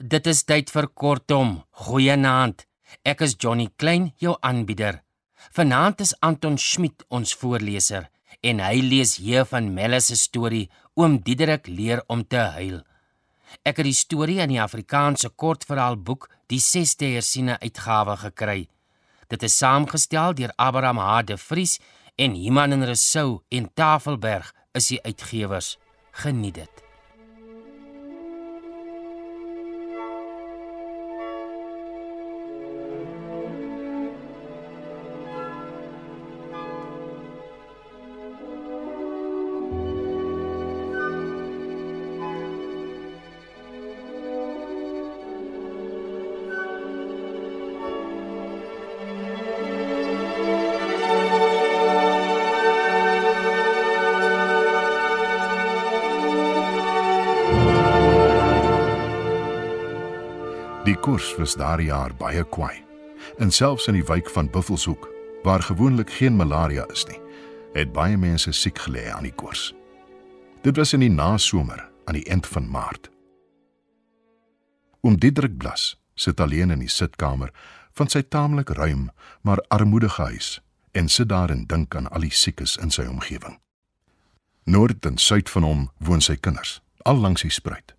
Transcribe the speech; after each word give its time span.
Dit 0.00 0.24
is 0.26 0.46
tyd 0.48 0.70
vir 0.72 0.86
kortom. 0.96 1.58
Goeienaand. 1.76 2.62
Ek 3.04 3.20
is 3.20 3.34
Johnny 3.36 3.66
Klein, 3.76 4.14
jou 4.16 4.32
aanbieder. 4.40 5.02
Vanaand 5.52 6.00
is 6.00 6.14
Anton 6.24 6.56
Schmidt 6.56 7.04
ons 7.12 7.34
voorleser 7.36 8.08
en 8.40 8.62
hy 8.64 8.80
lees 8.80 9.18
hier 9.20 9.44
van 9.44 9.68
Melle 9.74 10.00
se 10.00 10.16
storie 10.16 10.70
Oom 10.96 11.18
Diederik 11.20 11.68
leer 11.68 12.00
om 12.08 12.24
te 12.24 12.40
huil. 12.56 12.80
Ek 13.60 13.76
het 13.76 13.90
die 13.90 13.96
storie 13.96 14.40
in 14.40 14.54
die 14.54 14.62
Afrikaanse 14.62 15.34
kortverhaalboek 15.36 16.30
Die 16.48 16.64
6de 16.64 17.12
hersiene 17.18 17.60
uitgawe 17.60 18.16
gekry. 18.24 18.68
Dit 19.28 19.44
is 19.44 19.60
saamgestel 19.60 20.32
deur 20.34 20.56
Abraham 20.56 20.98
H. 20.98 21.26
de 21.28 21.36
Vries 21.36 21.76
en 22.16 22.40
Iman 22.40 22.72
en 22.72 22.88
Resou 22.88 23.42
en 23.52 23.68
Tafelberg 23.74 24.48
is 24.72 24.94
die 24.94 25.02
uitgewers. 25.04 25.76
Geniet 26.24 26.64
dit. 26.64 26.89
Koers 61.10 61.34
was 61.36 61.56
daardie 61.58 61.88
jaar 61.88 62.12
baie 62.14 62.44
kwaai. 62.54 62.84
En 63.42 63.50
selfs 63.50 63.88
in 63.90 63.96
die 63.98 64.04
wijk 64.06 64.28
van 64.30 64.50
Buffelshoek, 64.50 65.08
waar 65.42 65.62
gewoonlik 65.62 66.10
geen 66.10 66.36
malaria 66.36 66.84
is 66.94 67.02
nie, 67.08 67.18
het 67.74 67.90
baie 67.92 68.16
mense 68.16 68.52
siek 68.54 68.78
gelê 68.78 69.08
aan 69.10 69.26
die 69.26 69.34
koers. 69.34 69.72
Dit 70.62 70.78
was 70.78 70.94
in 70.94 71.02
die 71.02 71.10
nasomer, 71.10 71.82
aan 72.06 72.14
die 72.14 72.28
eind 72.30 72.46
van 72.46 72.70
Maart. 72.70 73.10
Oom 75.02 75.18
Diedrik 75.18 75.58
Blas 75.58 75.96
sit 76.14 76.40
alleen 76.40 76.70
in 76.70 76.84
die 76.84 76.92
sitkamer 76.92 77.50
van 77.98 78.06
sy 78.06 78.22
taamlik 78.22 78.70
ruim 78.78 79.08
maar 79.42 79.64
armoedige 79.68 80.30
huis 80.30 80.60
en 80.94 81.08
sit 81.08 81.28
daar 81.28 81.50
en 81.50 81.66
dink 81.66 81.96
aan 81.96 82.06
al 82.10 82.28
die 82.28 82.34
siekes 82.34 82.76
in 82.78 82.94
sy 82.94 83.08
omgewing. 83.10 83.58
Noord 84.64 85.06
en 85.10 85.18
suid 85.18 85.50
van 85.50 85.66
hom 85.66 85.88
woon 85.98 86.22
sy 86.22 86.36
kinders, 86.36 86.78
al 87.02 87.18
langs 87.18 87.42
die 87.42 87.50
spruit 87.50 87.96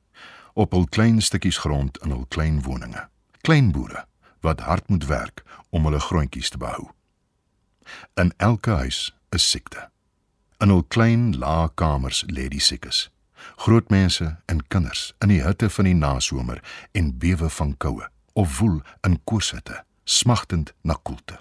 op 0.54 0.72
hul 0.72 0.88
klein 0.88 1.22
stukkies 1.22 1.58
grond 1.58 1.98
in 2.04 2.12
hul 2.12 2.26
klein 2.28 2.62
woninge. 2.62 3.08
Klein 3.42 3.72
boere 3.72 4.06
wat 4.42 4.60
hard 4.60 4.90
moet 4.90 5.06
werk 5.06 5.44
om 5.70 5.86
hulle 5.86 6.00
grondjies 6.00 6.50
te 6.50 6.58
behou. 6.58 6.90
In 8.14 8.34
elke 8.38 8.70
huis 8.72 9.16
is 9.30 9.50
siekte. 9.50 9.90
In 10.58 10.70
hul 10.70 10.84
klein 10.84 11.38
lae 11.38 11.70
kamers 11.74 12.24
lê 12.28 12.48
die 12.48 12.62
siekes. 12.62 13.10
Groot 13.56 13.90
mense 13.90 14.38
en 14.46 14.68
kinders 14.68 15.14
in 15.20 15.34
die 15.34 15.42
hitte 15.42 15.70
van 15.70 15.90
die 15.90 15.98
nasomer 15.98 16.62
en 16.92 17.18
bewe 17.18 17.50
van 17.50 17.78
koue 17.78 18.10
of 18.34 18.60
woel 18.60 18.82
in 19.02 19.20
koorsitte, 19.24 19.84
smagtend 20.04 20.74
na 20.82 20.96
koelte. 21.04 21.40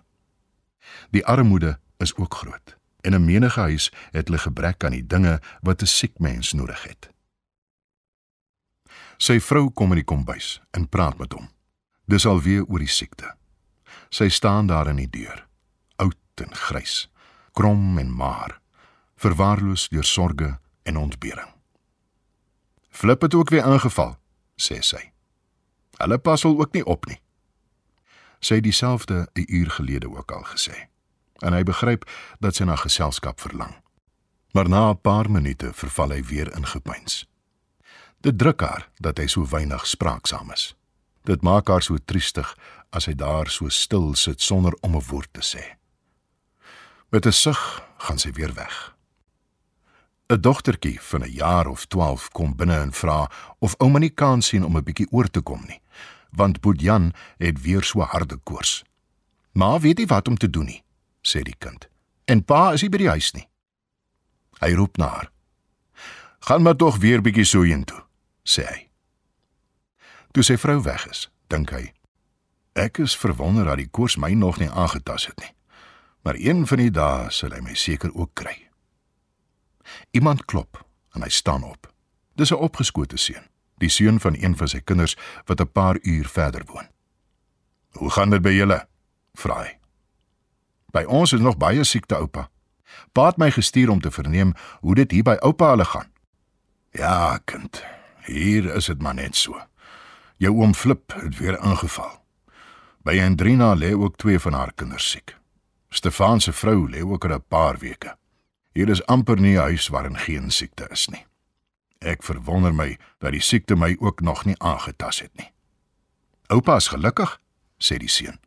Die 1.10 1.24
armoede 1.26 1.78
is 1.98 2.14
ook 2.16 2.34
groot. 2.34 2.76
En 3.00 3.14
'n 3.14 3.24
menige 3.24 3.60
huis 3.60 3.92
het 4.10 4.28
hulle 4.28 4.38
gebrek 4.38 4.84
aan 4.84 4.90
die 4.90 5.06
dinge 5.06 5.40
wat 5.62 5.82
'n 5.82 5.86
siek 5.86 6.18
mens 6.18 6.52
nodig 6.52 6.82
het. 6.82 7.10
Sy 9.20 9.36
vrou 9.44 9.68
kom 9.76 9.92
in 9.92 10.00
die 10.00 10.08
kombuis 10.08 10.62
en 10.72 10.88
praat 10.88 11.18
met 11.20 11.34
hom. 11.36 11.50
Dis 12.08 12.24
alweer 12.26 12.64
oor 12.64 12.80
die 12.80 12.88
siekte. 12.88 13.34
Sy 14.08 14.30
staan 14.32 14.70
daar 14.70 14.88
in 14.88 14.96
die 14.96 15.10
deur, 15.12 15.44
oud 16.00 16.40
en 16.40 16.54
grys, 16.56 17.10
krom 17.52 17.98
en 18.00 18.08
maar, 18.16 18.56
verwaarloos 19.20 19.90
deur 19.92 20.08
sorge 20.08 20.54
en 20.88 20.96
ontbering. 20.96 21.52
Flip 22.90 23.20
het 23.22 23.34
ook 23.34 23.52
weer 23.52 23.62
aangeval, 23.62 24.16
sê 24.56 24.80
sy. 24.80 25.02
Hulle 26.00 26.18
pas 26.18 26.42
hom 26.48 26.56
ook 26.56 26.72
nie 26.72 26.84
op 26.88 27.04
nie. 27.06 27.20
Sy 28.40 28.58
het 28.58 28.64
dieselfde 28.64 29.28
'n 29.36 29.44
uur 29.46 29.70
gelede 29.70 30.08
ook 30.08 30.32
al 30.32 30.44
gesê. 30.44 30.88
En 31.44 31.52
hy 31.52 31.62
begryp 31.62 32.08
dat 32.40 32.54
sy 32.56 32.64
na 32.64 32.76
geselskap 32.76 33.40
verlang. 33.40 33.74
Maar 34.52 34.68
na 34.68 34.90
'n 34.90 35.00
paar 35.00 35.30
minute 35.30 35.72
verval 35.72 36.10
hy 36.10 36.22
weer 36.24 36.56
in 36.56 36.66
gepeins. 36.66 37.29
Dit 38.20 38.38
druk 38.38 38.60
haar 38.60 38.88
dat 39.00 39.16
hy 39.16 39.24
so 39.32 39.46
weinig 39.48 39.86
spraaksaam 39.88 40.50
is. 40.52 40.74
Dit 41.24 41.40
maak 41.42 41.68
haar 41.72 41.82
so 41.82 41.96
triestig 42.04 42.48
as 42.92 43.06
hy 43.08 43.14
daar 43.16 43.48
so 43.48 43.68
stil 43.72 44.12
sit 44.14 44.42
sonder 44.44 44.76
om 44.84 44.96
'n 44.96 45.06
woord 45.08 45.32
te 45.32 45.40
sê. 45.40 45.64
Met 47.08 47.26
'n 47.26 47.32
sug 47.32 47.82
gaan 47.96 48.18
sy 48.18 48.32
weer 48.32 48.52
weg. 48.54 48.94
'n 50.28 50.40
Dogtertjie 50.40 51.00
van 51.00 51.22
'n 51.22 51.32
jaar 51.32 51.66
of 51.66 51.86
12 51.86 52.28
kom 52.28 52.56
binne 52.56 52.76
en 52.76 52.92
vra 52.92 53.30
of 53.58 53.74
ouma 53.78 53.98
nie 53.98 54.14
kan 54.14 54.42
sien 54.42 54.64
om 54.64 54.76
'n 54.76 54.84
bietjie 54.84 55.10
oor 55.10 55.30
te 55.30 55.40
kom 55.40 55.64
nie, 55.66 55.80
want 56.30 56.60
Boetjan 56.60 57.12
het 57.38 57.62
weer 57.62 57.82
so 57.82 58.00
harde 58.00 58.36
koors. 58.36 58.84
"Ma 59.52 59.78
weet 59.78 59.96
nie 59.98 60.06
wat 60.06 60.28
om 60.28 60.36
te 60.36 60.50
doen 60.50 60.64
nie," 60.64 60.82
sê 61.22 61.42
die 61.42 61.56
kind. 61.58 61.88
"En 62.24 62.44
pa 62.44 62.72
is 62.72 62.82
nie 62.82 62.90
by 62.90 62.96
die 62.98 63.08
huis 63.08 63.32
nie." 63.32 63.48
Hy 64.58 64.72
roep 64.72 64.96
na 64.96 65.06
haar. 65.06 65.30
"Gaan 66.40 66.62
maar 66.62 66.76
tog 66.76 66.96
weer 66.96 67.22
bietjie 67.22 67.44
so 67.44 67.62
intoe." 67.62 68.09
Sê 68.50 68.66
hy. 68.66 68.80
Toe 70.34 70.44
sy 70.46 70.56
vrou 70.58 70.78
weg 70.82 71.06
is, 71.10 71.28
dink 71.50 71.72
hy: 71.74 71.92
Ek 72.78 73.00
is 73.02 73.16
verwonder 73.18 73.66
dat 73.66 73.80
die 73.80 73.90
koors 73.90 74.16
my 74.16 74.30
nog 74.38 74.60
nie 74.60 74.70
aangetas 74.70 75.26
het 75.26 75.38
nie. 75.42 75.54
Maar 76.22 76.36
een 76.38 76.66
van 76.66 76.78
die 76.78 76.90
dae 76.90 77.30
sal 77.34 77.54
hy 77.56 77.62
my 77.64 77.74
seker 77.74 78.12
ook 78.14 78.34
kry. 78.38 78.54
Iemand 80.14 80.44
klop 80.44 80.84
en 81.16 81.24
hy 81.24 81.30
staan 81.34 81.64
op. 81.64 81.88
Dis 82.36 82.52
'n 82.52 82.62
opgeskote 82.62 83.16
seun, 83.16 83.48
die 83.78 83.88
seun 83.88 84.20
van 84.20 84.36
een 84.38 84.56
van 84.56 84.68
sy 84.68 84.80
kinders 84.80 85.16
wat 85.46 85.60
'n 85.60 85.72
paar 85.72 85.98
uur 86.02 86.28
verder 86.28 86.62
woon. 86.66 86.88
"Hoe 87.92 88.10
gaan 88.10 88.30
dit 88.30 88.42
by 88.42 88.50
julle?" 88.50 88.86
vra 89.34 89.62
hy. 89.62 89.78
"By 90.92 91.04
ons 91.04 91.32
is 91.32 91.40
nog 91.40 91.56
baie 91.56 91.84
siekte, 91.84 92.14
oupa. 92.14 92.50
Pa 93.12 93.26
het 93.26 93.36
my 93.36 93.50
gestuur 93.50 93.90
om 93.90 94.00
te 94.00 94.10
verneem 94.10 94.54
hoe 94.80 94.94
dit 94.94 95.10
hier 95.10 95.22
by 95.22 95.36
oupa 95.40 95.68
hulle 95.68 95.84
gaan." 95.84 96.12
"Ja, 96.90 97.38
kind," 97.44 97.99
Hier 98.24 98.74
is 98.74 98.86
dit 98.86 99.02
maar 99.02 99.14
net 99.14 99.36
so. 99.36 99.60
Jou 100.36 100.54
oom 100.56 100.74
Flip 100.74 101.12
het 101.12 101.38
weer 101.38 101.58
ingeval. 101.58 102.20
By 103.04 103.20
Andrina 103.20 103.74
lê 103.74 103.92
ook 103.96 104.16
twee 104.16 104.38
van 104.38 104.52
haar 104.52 104.72
kinders 104.74 105.10
siek. 105.10 105.36
Stefan 105.88 106.40
se 106.40 106.52
vrou 106.52 106.88
lê 106.90 107.02
ook 107.02 107.24
al 107.24 107.34
'n 107.34 107.44
paar 107.48 107.78
weke. 107.78 108.16
Hier 108.72 108.88
is 108.88 109.06
amper 109.06 109.40
nie 109.40 109.56
'n 109.56 109.60
huis 109.60 109.88
waarin 109.88 110.18
geen 110.18 110.50
siekte 110.50 110.88
is 110.90 111.08
nie. 111.08 111.26
Ek 111.98 112.22
verwonder 112.22 112.74
my 112.74 112.98
dat 113.18 113.32
die 113.32 113.40
siekte 113.40 113.76
my 113.76 113.96
ook 114.00 114.20
nog 114.20 114.44
nie 114.44 114.58
aangetas 114.58 115.20
het 115.20 115.36
nie. 115.36 115.52
Oupa 116.46 116.76
is 116.76 116.88
gelukkig, 116.88 117.40
sê 117.78 117.96
die 117.96 118.08
seun. 118.08 118.40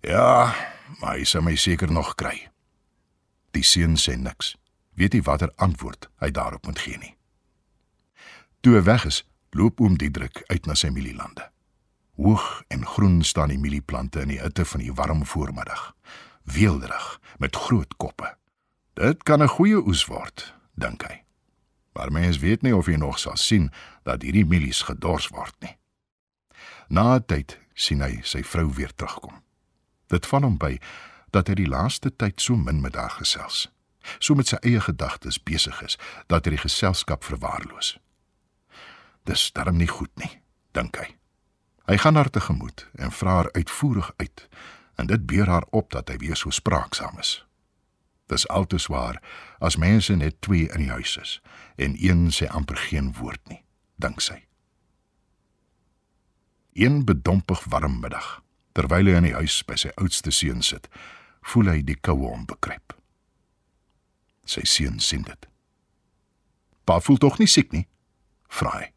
Ja, 0.00 0.54
maar 1.00 1.16
hy 1.16 1.24
sal 1.24 1.42
my 1.42 1.56
seker 1.56 1.92
nog 1.92 2.14
kry. 2.14 2.48
Die 3.50 3.62
seun 3.62 3.96
sê 3.96 4.16
niks. 4.16 4.56
Weet 4.94 5.12
nie 5.12 5.22
watter 5.22 5.52
antwoord 5.56 6.08
hy 6.22 6.30
daarop 6.30 6.66
moet 6.66 6.78
gee 6.78 6.98
nie. 6.98 7.16
Toe 8.64 8.78
hy 8.78 8.80
weg 8.82 9.02
is, 9.04 9.18
loop 9.52 9.80
oom 9.84 9.98
Diedrik 10.00 10.38
uit 10.48 10.64
na 10.64 10.72
sy 10.72 10.88
mielielande. 10.88 11.50
Hoog 12.16 12.62
en 12.72 12.86
groen 12.88 13.18
staan 13.20 13.50
die 13.52 13.58
mielieplante 13.60 14.22
in 14.24 14.30
die 14.32 14.38
hitte 14.40 14.64
van 14.64 14.80
die 14.80 14.92
warm 14.96 15.20
voormiddag. 15.28 15.82
Weelderig 16.48 17.08
met 17.44 17.58
groot 17.66 17.92
koppe. 18.00 18.30
Dit 18.96 19.22
kan 19.22 19.42
'n 19.42 19.52
goeie 19.52 19.76
oes 19.76 20.06
word, 20.06 20.54
dink 20.80 21.02
hy. 21.02 21.24
Maar 21.92 22.12
mens 22.12 22.38
weet 22.38 22.62
nie 22.62 22.76
of 22.76 22.86
hy 22.86 22.96
nog 22.96 23.18
sal 23.18 23.36
sien 23.36 23.70
dat 24.02 24.22
hierdie 24.22 24.46
mielies 24.46 24.82
gedors 24.82 25.28
word 25.28 25.54
nie. 25.60 25.76
Na 26.88 27.14
'n 27.16 27.24
tyd 27.26 27.58
sien 27.74 28.00
hy 28.00 28.20
sy 28.22 28.42
vrou 28.42 28.72
weer 28.72 28.94
terugkom. 28.94 29.42
Dit 30.06 30.26
val 30.26 30.42
hom 30.42 30.56
by 30.56 30.80
dat 31.30 31.48
hy 31.48 31.54
die 31.54 31.68
laaste 31.68 32.16
tyd 32.16 32.40
so 32.40 32.56
min 32.56 32.80
met 32.80 32.94
haar 32.94 33.10
gesels, 33.10 33.68
so 34.18 34.34
met 34.34 34.46
sy 34.46 34.56
eie 34.62 34.80
gedagtes 34.80 35.42
besig 35.42 35.82
is 35.82 35.98
dat 36.26 36.44
hy 36.44 36.50
die 36.50 36.64
geselskap 36.64 37.24
verwaarloos. 37.24 37.98
Dis 39.24 39.52
darm 39.52 39.76
nie 39.80 39.88
goed 39.88 40.12
nie, 40.20 40.30
dink 40.76 40.98
hy. 41.00 41.14
Hy 41.88 41.96
gaan 42.00 42.16
haar 42.16 42.30
tegemoet 42.32 42.86
en 42.96 43.12
vra 43.12 43.40
haar 43.40 43.50
uitvoerig 43.52 44.12
uit 44.16 44.48
en 45.00 45.06
dit 45.06 45.26
beur 45.26 45.48
haar 45.48 45.66
op 45.70 45.90
dat 45.92 46.08
hy 46.08 46.16
weer 46.20 46.36
so 46.36 46.52
spraaksaam 46.52 47.18
is. 47.18 47.42
Dis 48.32 48.48
altes 48.48 48.86
waar 48.86 49.20
as 49.58 49.76
mense 49.76 50.16
net 50.16 50.40
twee 50.40 50.68
in 50.72 50.86
die 50.86 50.92
huis 50.92 51.16
is 51.20 51.40
en 51.76 51.96
een 52.00 52.30
sê 52.32 52.48
amper 52.48 52.76
geen 52.88 53.12
woord 53.18 53.40
nie, 53.48 53.60
dink 54.00 54.20
sy. 54.24 54.44
Een 56.72 57.04
bedompig 57.04 57.64
warm 57.70 58.00
middag, 58.00 58.40
terwyl 58.72 59.06
hy 59.06 59.18
in 59.20 59.28
die 59.28 59.36
huis 59.36 59.60
by 59.68 59.76
sy 59.78 59.92
oudste 60.00 60.32
seun 60.34 60.64
sit, 60.64 60.88
voel 61.44 61.70
hy 61.70 61.82
die 61.84 62.00
koue 62.00 62.32
hom 62.32 62.48
bekruip. 62.48 62.96
Sy 64.48 64.64
seun 64.68 64.98
sien 65.00 65.22
dit. 65.28 65.48
Pa 66.84 66.98
voel 67.00 67.20
tog 67.20 67.38
nie 67.38 67.48
siek 67.48 67.72
nie, 67.72 67.86
vra 68.48 68.72
hy. 68.80 68.93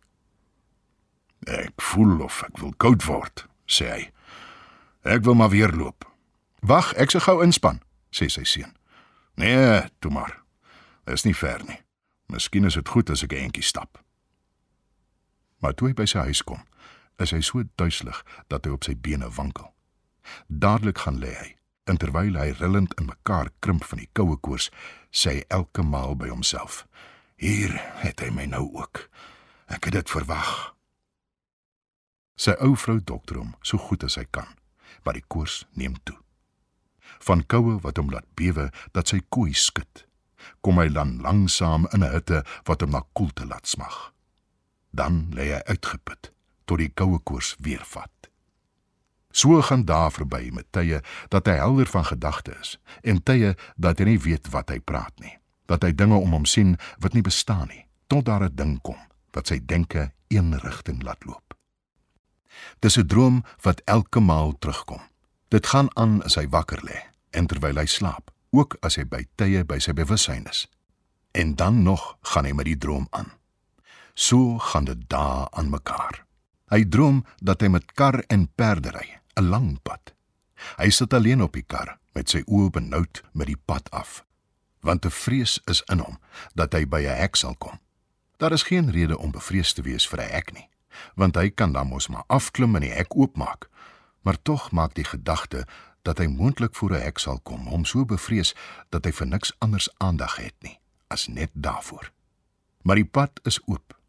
Ek 1.47 1.81
voel 1.81 2.21
of 2.25 2.41
ek 2.44 2.59
wil 2.59 2.73
koud 2.77 3.05
word, 3.07 3.45
sê 3.65 3.88
hy. 3.88 4.03
Ek 5.07 5.23
wil 5.23 5.38
maar 5.39 5.53
weer 5.53 5.71
loop. 5.71 6.03
Wag, 6.59 6.91
ek 6.99 7.13
se 7.13 7.21
gou 7.23 7.39
inspan, 7.44 7.79
sê 8.11 8.27
sy 8.27 8.44
seun. 8.44 8.73
Nee, 9.39 9.85
toe 10.03 10.11
maar. 10.11 10.41
Dit 11.07 11.21
is 11.21 11.23
nie 11.23 11.35
ver 11.38 11.63
nie. 11.63 11.79
Miskien 12.27 12.67
is 12.67 12.75
dit 12.75 12.89
goed 12.89 13.09
as 13.09 13.23
ek 13.23 13.31
'n 13.31 13.47
entjie 13.47 13.63
stap. 13.63 14.03
Maar 15.59 15.73
toe 15.73 15.88
hy 15.88 15.94
by 15.94 16.05
sy 16.05 16.19
huis 16.19 16.41
kom, 16.44 16.63
is 17.17 17.31
hy 17.31 17.41
so 17.41 17.63
duiselig 17.75 18.23
dat 18.47 18.65
hy 18.65 18.71
op 18.71 18.83
sy 18.83 18.95
bene 18.95 19.29
wankel. 19.29 19.73
Dadelik 20.47 20.97
gaan 20.97 21.19
lê 21.19 21.33
hy, 21.33 21.55
en 21.85 21.97
terwyl 21.97 22.35
hy 22.35 22.51
rillend 22.59 22.94
in 22.99 23.05
mekaar 23.05 23.49
krimp 23.59 23.83
van 23.83 23.99
die 23.99 24.09
koue 24.13 24.38
koors, 24.38 24.69
sê 25.11 25.29
hy 25.29 25.44
elke 25.47 25.81
maal 25.81 26.15
by 26.15 26.27
homself: 26.27 26.85
"Hier 27.38 27.71
het 28.03 28.19
hy 28.19 28.29
my 28.29 28.45
nou 28.45 28.69
ook. 28.73 29.09
Ek 29.67 29.85
het 29.85 29.94
dit 29.94 30.09
verwag." 30.09 30.76
Sy 32.38 32.54
ou 32.62 32.75
vrou 32.78 33.00
dokter 33.01 33.39
hom 33.42 33.56
so 33.66 33.81
goed 33.81 34.04
as 34.06 34.18
hy 34.19 34.25
kan, 34.30 34.48
maar 35.04 35.18
die 35.18 35.25
koors 35.28 35.66
neem 35.74 35.95
toe. 36.06 36.18
Van 37.25 37.42
koue 37.50 37.80
wat 37.81 37.98
hom 37.98 38.12
laat 38.13 38.28
bewe 38.38 38.69
dat 38.94 39.10
sy 39.10 39.24
koei 39.34 39.56
skud, 39.57 40.06
kom 40.62 40.78
hy 40.78 40.89
dan 40.94 41.18
langsaam 41.25 41.88
in 41.94 42.04
'n 42.04 42.13
hitte 42.13 42.44
wat 42.69 42.81
hom 42.81 42.92
na 42.92 43.01
koelte 43.13 43.45
laat 43.45 43.68
smag. 43.68 44.13
Dan 44.94 45.34
lê 45.34 45.50
hy 45.54 45.62
uitgeput 45.66 46.31
tot 46.66 46.78
die 46.78 46.94
koue 46.94 47.19
koors 47.19 47.56
weer 47.60 47.84
vat. 47.86 48.12
So 49.31 49.62
gaan 49.62 49.86
daar 49.86 50.12
verby 50.12 50.50
met 50.54 50.72
tye 50.72 51.01
dat 51.30 51.48
hy 51.48 51.57
helder 51.62 51.86
van 51.86 52.06
gedagte 52.06 52.56
is 52.62 52.78
en 53.04 53.24
tye 53.24 53.56
dat 53.75 54.00
hy 54.00 54.06
nie 54.06 54.19
weet 54.19 54.50
wat 54.51 54.69
hy 54.69 54.80
praat 54.80 55.13
nie, 55.19 55.38
dat 55.66 55.83
hy 55.83 55.92
dinge 55.92 56.16
om 56.16 56.31
hom 56.31 56.45
sien 56.45 56.78
wat 57.00 57.13
nie 57.13 57.22
bestaan 57.22 57.68
nie, 57.68 57.86
tot 58.07 58.25
daar 58.25 58.44
'n 58.44 58.56
ding 58.56 58.81
kom 58.81 58.98
wat 59.31 59.48
sy 59.48 59.60
denke 59.66 60.12
een 60.28 60.60
rigting 60.60 61.04
laat 61.04 61.25
loop. 61.25 61.46
Dis 62.80 62.98
'n 62.98 63.07
droom 63.07 63.44
wat 63.62 63.81
elke 63.86 64.19
maal 64.19 64.57
terugkom. 64.59 65.01
Dit 65.48 65.68
gaan 65.68 65.89
aan 65.94 66.24
as 66.24 66.36
hy 66.36 66.48
wakker 66.48 66.83
lê 66.83 67.00
en 67.31 67.48
terwyl 67.48 67.77
hy 67.77 67.86
slaap, 67.86 68.31
ook 68.50 68.77
as 68.81 68.95
hy 68.95 69.06
by 69.06 69.25
tye 69.36 69.63
by 69.63 69.80
sy 69.80 69.94
bewussyn 69.94 70.45
is. 70.50 70.68
En 71.31 71.56
dan 71.56 71.83
nog 71.83 72.18
gaan 72.21 72.45
hy 72.45 72.51
met 72.51 72.65
die 72.65 72.77
droom 72.77 73.07
aan. 73.09 73.31
So 74.13 74.57
gaan 74.57 74.86
dit 74.86 75.09
dae 75.09 75.48
aan 75.51 75.69
mekaar. 75.69 76.25
Hy 76.68 76.83
droom 76.89 77.25
dat 77.39 77.62
hy 77.62 77.68
met 77.68 77.92
kar 77.94 78.24
en 78.27 78.48
perde 78.56 78.92
ry, 78.92 79.19
'n 79.36 79.50
lang 79.50 79.81
pad. 79.83 80.13
Hy 80.77 80.89
sit 80.89 81.13
alleen 81.13 81.42
op 81.42 81.54
die 81.54 81.63
kar 81.63 82.00
met 82.13 82.30
sy 82.30 82.42
oë 82.48 82.71
benoud 82.74 83.21
met 83.33 83.48
die 83.48 83.59
pad 83.65 83.92
af, 83.92 84.24
want 84.81 85.06
'n 85.06 85.12
vrees 85.12 85.59
is 85.65 85.83
in 85.92 86.00
hom 86.00 86.18
dat 86.56 86.74
hy 86.74 86.86
by 86.86 87.01
'n 87.06 87.18
hek 87.21 87.36
sal 87.36 87.56
kom. 87.56 87.80
Daar 88.38 88.51
is 88.51 88.63
geen 88.63 88.92
rede 88.92 89.18
om 89.18 89.31
bevrees 89.31 89.74
te 89.74 89.81
wees 89.81 90.07
vir 90.07 90.19
'n 90.19 90.30
hek 90.30 90.54
nie, 90.54 90.69
want 91.15 91.35
hy 91.35 91.49
kan 91.49 91.71
dan 91.71 91.88
mos 91.88 92.07
maar 92.07 92.23
afklim 92.27 92.75
en 92.75 92.81
die 92.81 92.94
hek 92.94 93.15
oopmaak. 93.15 93.69
Maar 94.21 94.41
tog 94.41 94.71
maak 94.71 94.95
die 94.95 95.07
gedagte 95.07 95.65
dat 96.01 96.17
hy 96.17 96.27
moontlik 96.27 96.75
voor 96.75 96.91
'n 96.91 97.01
hek 97.01 97.19
sal 97.19 97.39
kom 97.39 97.67
hom 97.67 97.85
so 97.85 98.05
bevrees 98.05 98.55
dat 98.89 99.05
hy 99.05 99.11
vir 99.11 99.27
niks 99.27 99.55
anders 99.57 99.89
aandag 99.97 100.35
het 100.35 100.55
nie 100.61 100.79
as 101.07 101.27
net 101.27 101.49
daarvoor. 101.53 102.11
Maar 102.81 102.95
die 102.95 103.05
pad 103.05 103.39
is 103.44 103.59
oop 103.65 103.99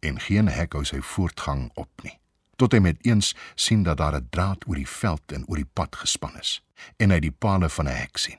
en 0.00 0.20
geen 0.20 0.48
hek 0.48 0.72
hou 0.72 0.84
sy 0.84 1.00
voortgang 1.00 1.70
op 1.74 2.02
nie. 2.02 2.18
Tot 2.56 2.72
hy 2.72 2.78
met 2.78 2.98
eens 3.06 3.34
sien 3.54 3.82
dat 3.82 3.96
daar 3.96 4.16
'n 4.16 4.28
draad 4.30 4.66
oor 4.66 4.74
die 4.74 4.88
veld 4.88 5.32
en 5.32 5.46
oor 5.46 5.56
die 5.56 5.72
pad 5.72 5.96
gespan 5.96 6.38
is 6.38 6.62
en 6.96 7.10
hy 7.10 7.20
die 7.20 7.36
palle 7.44 7.68
van 7.68 7.86
'n 7.88 7.96
hek 7.96 8.16
sien. 8.16 8.38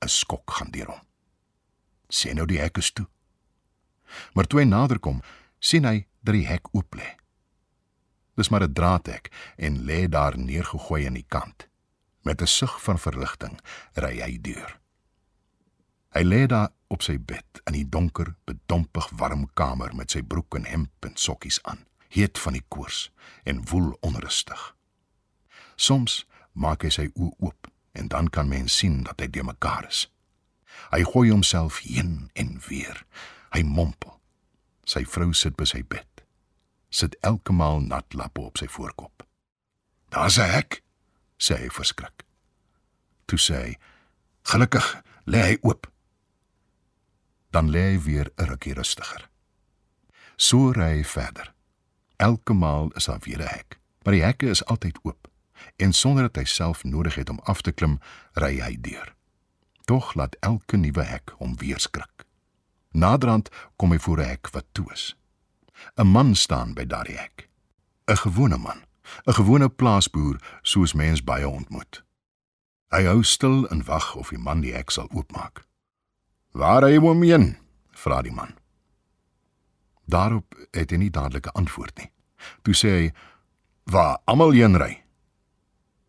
'n 0.00 0.08
Skok 0.08 0.50
gaan 0.50 0.70
deur 0.70 0.86
hom. 0.86 1.02
Sien 2.08 2.36
nou 2.36 2.46
die 2.46 2.60
hek 2.60 2.76
is 2.76 2.92
toe. 2.92 3.06
Maar 4.32 4.44
toe 4.44 4.60
hy 4.60 4.66
naderkom, 4.66 5.22
sien 5.64 5.86
hy 5.88 6.04
dat 6.20 6.36
die 6.36 6.46
hek 6.48 6.68
oop 6.76 6.96
lê. 6.98 7.14
Dis 8.36 8.50
maar 8.50 8.64
'n 8.66 8.72
draadhek 8.72 9.30
en 9.56 9.84
lê 9.88 10.08
daar 10.08 10.38
neergegooi 10.38 11.06
aan 11.06 11.20
die 11.20 11.28
kant. 11.28 11.68
Met 12.22 12.42
'n 12.42 12.46
sug 12.46 12.82
van 12.82 12.98
verligting 12.98 13.60
ry 13.94 14.20
hy 14.20 14.38
deur. 14.40 14.80
Hy 16.14 16.22
lê 16.22 16.46
daar 16.46 16.72
op 16.88 17.02
sy 17.02 17.18
bed 17.18 17.60
in 17.66 17.72
die 17.72 17.88
donker, 17.88 18.34
bedompig 18.44 19.08
warm 19.10 19.48
kamer 19.54 19.94
met 19.94 20.10
sy 20.10 20.22
broek 20.22 20.54
en 20.54 20.64
hemp 20.64 21.04
en 21.04 21.16
sokkies 21.16 21.62
aan, 21.62 21.86
heet 22.08 22.38
van 22.38 22.52
die 22.52 22.64
koors 22.68 23.10
en 23.44 23.64
woel 23.70 23.96
onrustig. 24.00 24.76
Soms 25.76 26.26
maak 26.52 26.82
hy 26.82 26.90
sy 26.90 27.10
oë 27.14 27.34
oop 27.38 27.70
en 27.92 28.08
dan 28.08 28.30
kan 28.30 28.48
mens 28.48 28.76
sien 28.76 29.02
dat 29.02 29.20
hy 29.20 29.30
de 29.30 29.42
mekaar 29.42 29.86
is. 29.86 30.10
Hy 30.90 31.02
gooi 31.02 31.30
homself 31.30 31.78
heen 31.78 32.30
en 32.34 32.60
weer. 32.68 33.06
Hy 33.50 33.62
mompel. 33.62 34.13
Sy 34.84 35.04
vrou 35.04 35.32
sit 35.32 35.56
by 35.56 35.64
sy 35.64 35.82
bed. 35.82 36.24
Sit 36.90 37.16
elke 37.20 37.52
maal 37.52 37.80
nat 37.80 38.14
lappe 38.14 38.40
op 38.40 38.56
sy 38.56 38.66
voorkop. 38.66 39.26
"Daar's 40.08 40.38
'n 40.38 40.50
hek," 40.50 40.82
sê 41.38 41.56
hy 41.56 41.68
verskrik. 41.68 42.24
Toe 43.26 43.38
sê 43.38 43.54
hy: 43.54 43.78
"Gelukkig 44.42 45.02
lê 45.26 45.40
hy 45.40 45.58
oop." 45.62 45.94
dan 47.54 47.70
lê 47.70 47.82
hy 47.90 47.98
weer 48.02 48.28
'n 48.36 48.46
rukkie 48.50 48.74
rustiger. 48.74 49.30
So 50.36 50.72
ry 50.72 50.90
hy 50.98 51.04
verder. 51.04 51.54
Elke 52.16 52.52
maal 52.52 52.90
is 52.98 53.04
daar 53.04 53.22
weer 53.22 53.42
'n 53.42 53.54
hek, 53.56 53.78
maar 54.02 54.14
die 54.14 54.22
hekke 54.22 54.48
is 54.48 54.64
altyd 54.64 54.98
oop 55.02 55.28
en 55.76 55.92
sonder 55.92 56.22
dat 56.22 56.36
hy 56.36 56.44
self 56.44 56.84
nodig 56.84 57.14
het 57.14 57.30
om 57.30 57.40
af 57.44 57.60
te 57.62 57.72
klim, 57.72 57.98
ry 58.32 58.60
hy 58.60 58.76
deur. 58.80 59.14
Tog 59.84 60.14
laat 60.14 60.36
elke 60.40 60.76
nuwe 60.76 61.02
hek 61.02 61.30
hom 61.38 61.56
weer 61.56 61.78
skrik. 61.78 62.13
Naderhand 62.94 63.50
kom 63.76 63.90
hy 63.90 63.98
voor 63.98 64.20
'n 64.20 64.28
hek 64.28 64.50
wat 64.50 64.66
toe 64.72 64.92
is. 64.92 65.16
'n 65.96 66.06
Man 66.06 66.34
staan 66.34 66.74
by 66.74 66.86
daardie 66.86 67.18
hek. 67.18 67.48
'n 68.06 68.16
Gewone 68.16 68.58
man, 68.58 68.80
'n 69.26 69.34
gewone 69.34 69.68
plaasboer 69.68 70.36
soos 70.62 70.92
mens 70.92 71.24
baie 71.24 71.48
ontmoet. 71.48 72.04
Hy 72.88 73.02
hou 73.04 73.22
stil 73.22 73.66
en 73.68 73.84
wag 73.84 74.14
of 74.14 74.28
die 74.28 74.38
man 74.38 74.60
die 74.60 74.74
hek 74.74 74.90
sal 74.90 75.08
oopmaak. 75.10 75.66
"Waar 76.52 76.82
hy 76.82 76.96
hom 76.96 77.22
heen?" 77.22 77.56
vra 77.90 78.22
die 78.22 78.32
man. 78.32 78.54
Daarop 80.06 80.54
het 80.70 80.90
hy 80.90 80.96
nie 80.96 81.10
dadelik 81.10 81.46
'n 81.46 81.58
antwoord 81.58 81.96
nie. 81.98 82.10
Toe 82.62 82.74
sê 82.74 82.88
hy: 82.88 83.12
"Waar 83.84 84.18
almal 84.24 84.50
heen 84.50 84.76
ry?" 84.76 85.04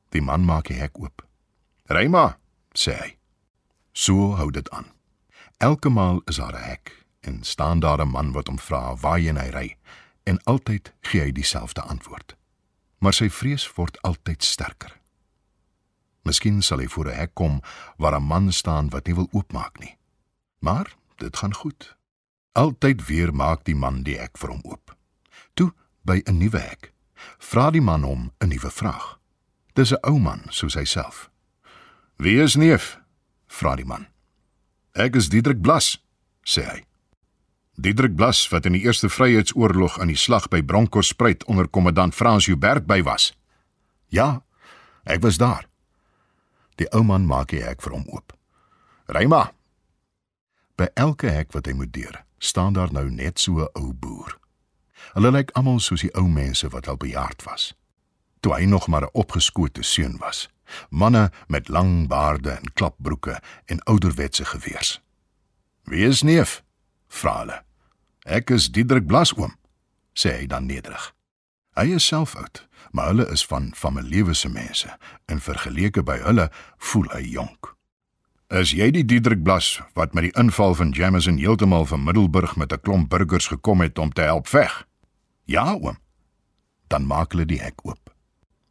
Die 0.09 0.21
man 0.21 0.45
maak 0.45 0.67
die 0.67 0.79
hek 0.79 0.99
oop. 0.99 1.27
"Ry 1.89 2.07
maar," 2.07 2.37
sê 2.73 2.93
hy. 2.93 3.17
So 3.93 4.35
hou 4.35 4.51
dit 4.51 4.69
aan. 4.69 4.94
Elke 5.57 5.89
maal 5.89 6.21
is 6.25 6.35
daar 6.35 6.53
'n 6.53 6.63
hek 6.63 7.05
en 7.19 7.43
staan 7.43 7.79
daar 7.79 8.01
'n 8.01 8.09
man 8.09 8.31
wat 8.31 8.47
hom 8.47 8.59
vra 8.59 8.95
waarheen 8.95 9.37
hy 9.37 9.49
ry 9.49 9.77
en 10.23 10.43
altyd 10.43 10.93
gee 11.01 11.21
hy 11.21 11.31
dieselfde 11.31 11.81
antwoord. 11.81 12.35
Maar 12.97 13.13
sy 13.13 13.29
vrees 13.29 13.73
word 13.73 14.01
altyd 14.01 14.43
sterker. 14.43 14.99
Miskien 16.21 16.61
sal 16.61 16.79
hy 16.79 16.87
voor 16.87 17.05
'n 17.05 17.15
hek 17.15 17.33
kom 17.33 17.61
waar 17.97 18.15
'n 18.15 18.23
man 18.23 18.51
staan 18.51 18.89
wat 18.89 19.05
nie 19.05 19.15
wil 19.15 19.27
oopmaak 19.31 19.79
nie. 19.79 19.97
Maar 20.59 20.95
dit 21.15 21.37
gaan 21.37 21.53
goed. 21.53 21.95
Altyd 22.51 23.05
weer 23.05 23.33
maak 23.33 23.63
die 23.63 23.75
man 23.75 24.03
die 24.03 24.17
hek 24.17 24.37
vir 24.37 24.49
hom 24.49 24.61
oop. 24.63 24.95
Toe 25.53 25.73
by 26.01 26.21
'n 26.25 26.37
nuwe 26.37 26.59
hek, 26.59 26.93
vra 27.37 27.71
die 27.71 27.81
man 27.81 28.03
hom 28.03 28.31
'n 28.39 28.47
nuwe 28.47 28.71
vraag. 28.71 29.19
Dis 29.73 29.91
'n 29.91 29.99
ou 30.01 30.19
man 30.19 30.41
soos 30.49 30.73
hy 30.73 30.83
self. 30.83 31.29
"Wie 32.15 32.41
is 32.41 32.55
neef?" 32.55 32.99
vra 33.47 33.75
die 33.75 33.85
man. 33.85 34.07
"Ek 34.95 35.15
is 35.15 35.29
Diedrik 35.29 35.61
Blas," 35.61 35.97
sê 36.43 36.63
hy. 36.63 36.83
Diedrik 37.75 38.15
Blas 38.15 38.47
wat 38.49 38.65
in 38.65 38.73
die 38.73 38.85
Eerste 38.85 39.09
Vryheidsoorlog 39.09 39.99
aan 39.99 40.07
die 40.07 40.19
slag 40.19 40.47
by 40.47 40.61
Bronkhorstspruit 40.63 41.43
onder 41.45 41.67
kommandant 41.67 42.15
Frans 42.15 42.45
Joubert 42.45 42.87
by 42.87 43.03
was. 43.03 43.33
"Ja, 44.07 44.43
ek 45.03 45.21
was 45.21 45.37
daar." 45.37 45.67
Die 46.75 46.87
ou 46.91 47.03
man 47.03 47.25
maak 47.25 47.49
die 47.49 47.63
hek 47.63 47.81
vir 47.81 47.91
hom 47.91 48.05
oop. 48.07 48.33
"Ry 49.07 49.25
maar," 49.25 49.51
By 50.75 50.89
elke 50.99 51.29
hek 51.31 51.53
wat 51.55 51.69
hy 51.69 51.73
moet 51.73 51.93
deur, 51.95 52.17
staan 52.37 52.75
daar 52.75 52.91
nou 52.91 53.07
net 53.09 53.39
so 53.39 53.63
'n 53.63 53.69
ou 53.79 53.93
boer. 53.93 54.37
Hulle 55.13 55.31
lyk 55.31 55.51
almal 55.55 55.79
soos 55.79 56.01
die 56.01 56.13
ou 56.15 56.27
mense 56.27 56.67
wat 56.69 56.87
al 56.87 56.97
bejaard 56.97 57.43
was. 57.43 57.73
Toe 58.39 58.53
hy 58.53 58.65
nog 58.65 58.87
maar 58.87 59.03
'n 59.03 59.13
opgeskote 59.13 59.83
seun 59.83 60.17
was. 60.17 60.49
Manne 60.89 61.31
met 61.47 61.67
lang 61.67 62.07
baarde 62.07 62.49
en 62.49 62.73
klapbroeke 62.73 63.41
en 63.65 63.83
ouderwetse 63.83 64.45
geweers. 64.45 65.01
"Wie 65.83 66.05
is 66.07 66.21
neef?" 66.21 66.63
vra 67.07 67.37
hulle. 67.39 67.63
"Ek 68.23 68.49
is 68.49 68.71
Diedrik 68.71 69.07
Blasoom," 69.07 69.55
sê 70.13 70.31
hy 70.39 70.45
dan 70.47 70.65
nederig. 70.65 71.13
Hy 71.75 71.91
is 71.91 72.05
self 72.05 72.35
oud, 72.35 72.67
maar 72.91 73.05
hulle 73.11 73.27
is 73.31 73.45
van 73.45 73.73
familielewese 73.75 74.49
mense 74.49 74.97
en 75.25 75.41
vergeleke 75.41 76.03
by 76.03 76.17
hulle 76.23 76.49
voel 76.77 77.09
hy 77.11 77.21
jonk. 77.21 77.75
Is 78.47 78.71
jy 78.71 78.91
die 78.91 79.05
Diedrik 79.05 79.43
Blas 79.43 79.81
wat 79.93 80.13
met 80.13 80.23
die 80.23 80.35
inval 80.39 80.75
van 80.75 80.93
Jameson 80.95 81.37
heeltemal 81.37 81.85
van 81.85 82.03
Middelburg 82.03 82.55
met 82.55 82.71
'n 82.71 82.79
klomp 82.81 83.09
burgers 83.09 83.47
gekom 83.47 83.81
het 83.81 83.97
om 83.97 84.11
te 84.11 84.21
help 84.21 84.47
veg? 84.47 84.87
Ja, 85.45 85.73
oom. 85.73 85.97
Dan 86.87 87.05
maak 87.05 87.31
hulle 87.31 87.45
die 87.45 87.61
hek 87.61 87.81
oop. 87.83 88.13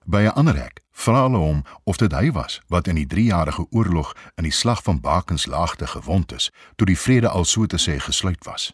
By 0.06 0.22
'n 0.24 0.34
ander 0.34 0.56
hek 0.56 0.83
vra 0.94 1.22
hulle 1.26 1.42
hom 1.42 1.62
of 1.84 1.98
dit 2.00 2.12
hy 2.14 2.30
was 2.32 2.60
wat 2.72 2.88
in 2.88 2.98
die 3.00 3.08
3-jarige 3.10 3.66
oorlog 3.70 4.14
in 4.38 4.46
die 4.46 4.54
slag 4.54 4.82
van 4.82 5.00
Bakenslaagte 5.00 5.86
gewond 5.86 6.32
is, 6.32 6.50
toe 6.76 6.86
die 6.86 6.98
vrede 6.98 7.28
al 7.28 7.44
so 7.44 7.66
te 7.66 7.78
sê 7.78 7.98
gesluit 7.98 8.44
was. 8.44 8.72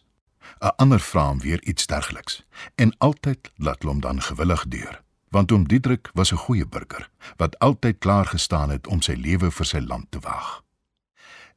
'n 0.61 0.75
ander 0.77 0.99
vra 0.99 1.27
hom 1.27 1.39
weer 1.39 1.63
iets 1.63 1.85
dergeliks 1.85 2.43
en 2.75 2.93
altyd 2.97 3.51
laat 3.55 3.83
hom 3.83 3.99
dan 3.99 4.21
gewillig 4.21 4.67
deur 4.67 5.01
want 5.31 5.51
oom 5.51 5.67
Diedrik 5.67 6.09
was 6.13 6.31
'n 6.31 6.43
goeie 6.45 6.67
burger 6.67 7.09
wat 7.37 7.59
altyd 7.59 7.97
klaar 7.97 8.25
gestaan 8.25 8.69
het 8.69 8.87
om 8.87 9.01
sy 9.01 9.13
lewe 9.13 9.51
vir 9.51 9.65
sy 9.65 9.79
land 9.79 10.11
te 10.11 10.19
waag. 10.19 10.63